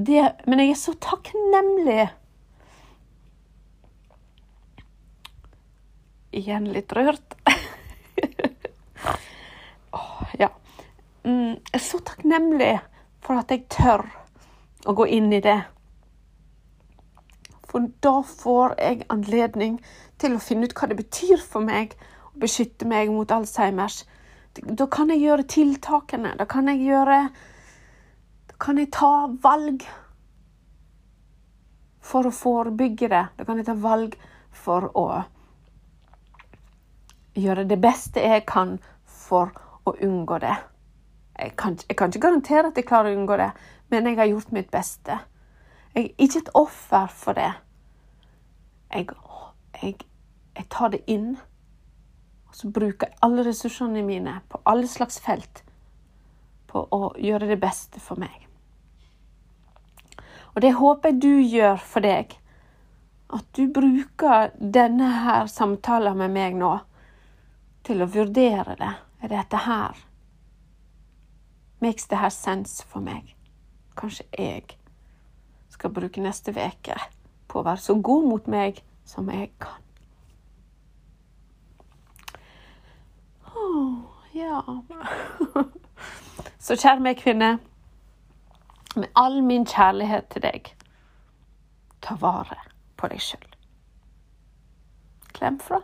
Det. 0.00 0.22
Men 0.48 0.62
jeg 0.62 0.70
er 0.72 0.78
så 0.80 0.94
takknemlig 0.96 2.06
Igjen 6.32 6.70
litt 6.72 6.92
rørt. 6.96 7.34
oh, 9.98 10.22
ja. 10.40 10.48
Mm, 11.24 11.58
jeg 11.58 11.76
er 11.76 11.84
så 11.84 12.00
takknemlig 12.00 12.72
for 13.22 13.36
at 13.36 13.52
jeg 13.52 13.66
tør 13.72 14.06
å 14.88 14.94
gå 14.96 15.06
inn 15.12 15.28
i 15.36 15.42
det. 15.44 15.58
For 17.68 17.84
da 18.04 18.14
får 18.26 18.74
jeg 18.80 19.04
anledning 19.12 19.76
til 20.20 20.36
å 20.36 20.42
finne 20.42 20.68
ut 20.68 20.74
hva 20.76 20.88
det 20.88 20.98
betyr 21.02 21.40
for 21.40 21.64
meg 21.64 21.92
å 22.32 22.40
beskytte 22.40 22.88
meg 22.88 23.12
mot 23.12 23.32
Alzheimers. 23.32 24.02
Da 24.56 24.88
kan 24.92 25.12
jeg 25.12 25.24
gjøre 25.26 25.48
tiltakene. 25.48 26.32
Da 26.40 26.48
kan 26.48 26.72
jeg 26.72 26.86
gjøre 26.88 27.26
Da 28.48 28.56
kan 28.60 28.78
jeg 28.78 28.92
ta 28.94 29.28
valg 29.42 29.84
for 32.02 32.28
å 32.28 32.34
forebygge 32.34 33.12
det. 33.12 33.22
Da 33.36 33.44
kan 33.44 33.60
jeg 33.60 33.68
ta 33.68 33.76
valg 33.78 34.16
for 34.52 34.88
å 34.96 35.06
gjøre 37.34 37.64
det 37.68 37.80
beste 37.80 38.20
jeg 38.20 38.44
kan 38.46 38.78
for 39.04 39.52
å 39.86 39.94
unngå 40.02 40.38
det. 40.42 40.54
Jeg 41.38 41.56
kan, 41.56 41.78
jeg 41.88 41.96
kan, 41.96 42.12
ikke 42.12 42.26
garantere 42.26 42.68
at 42.68 42.76
jeg 42.76 42.86
klarer 42.86 43.12
å 43.12 43.18
unngå 43.18 43.38
det, 43.40 43.50
men 43.90 44.06
jeg 44.06 44.18
har 44.20 44.30
gjort 44.30 44.52
mitt 44.52 44.70
beste. 44.70 45.18
Jeg 45.94 46.04
er 46.04 46.24
ikke 46.24 46.42
et 46.44 46.52
offer 46.54 47.08
for 47.08 47.36
det. 47.36 47.50
Jeg, 48.92 49.08
jeg, 49.82 49.96
jeg 50.56 50.68
tar 50.70 50.92
det 50.92 51.02
inn, 51.10 51.34
og 52.48 52.56
så 52.56 52.70
bruker 52.70 53.08
jeg 53.08 53.20
alle 53.24 53.46
ressursene 53.48 54.04
mine 54.04 54.38
på 54.48 54.60
alle 54.68 54.88
slags 54.88 55.18
felt 55.24 55.64
på 56.68 56.84
å 56.92 57.12
gjøre 57.20 57.48
det 57.48 57.58
beste 57.60 58.00
for 58.00 58.20
meg. 58.20 58.46
Og 60.52 60.60
det 60.60 60.74
håper 60.76 61.12
jeg 61.12 61.22
du 61.22 61.40
gjør 61.40 61.80
for 61.80 62.04
deg. 62.04 62.36
At 63.32 63.46
du 63.56 63.64
bruker 63.72 64.52
denne 64.60 65.08
her 65.24 65.48
samtalen 65.48 66.18
med 66.20 66.34
meg 66.36 66.58
nå 66.60 66.74
til 67.84 68.02
å 68.02 68.10
vurdere 68.10 68.76
det. 68.78 68.94
Er 69.22 69.30
dette 69.30 69.56
her 69.66 70.08
Makes 71.82 72.06
det 72.06 72.18
her 72.18 72.30
sense 72.30 72.84
for 72.86 73.02
meg? 73.02 73.34
Kanskje 73.98 74.24
jeg 74.38 74.76
skal 75.68 75.90
bruke 75.90 76.22
neste 76.22 76.54
uke 76.54 76.94
på 77.50 77.58
å 77.58 77.64
være 77.66 77.82
så 77.82 77.96
god 77.98 78.28
mot 78.28 78.46
meg 78.46 78.78
som 79.04 79.26
jeg 79.30 79.50
kan. 79.58 79.82
Oh, 83.56 83.98
ja 84.32 84.62
Så 86.62 86.78
kjære 86.78 87.02
meg, 87.02 87.18
kvinne, 87.18 87.58
med 88.94 89.08
all 89.18 89.42
min 89.42 89.66
kjærlighet 89.66 90.30
til 90.30 90.44
deg, 90.46 90.70
ta 92.02 92.14
vare 92.20 92.60
på 92.96 93.10
deg 93.10 93.22
sjøl. 93.22 93.48
Klem 95.34 95.58
fra. 95.58 95.82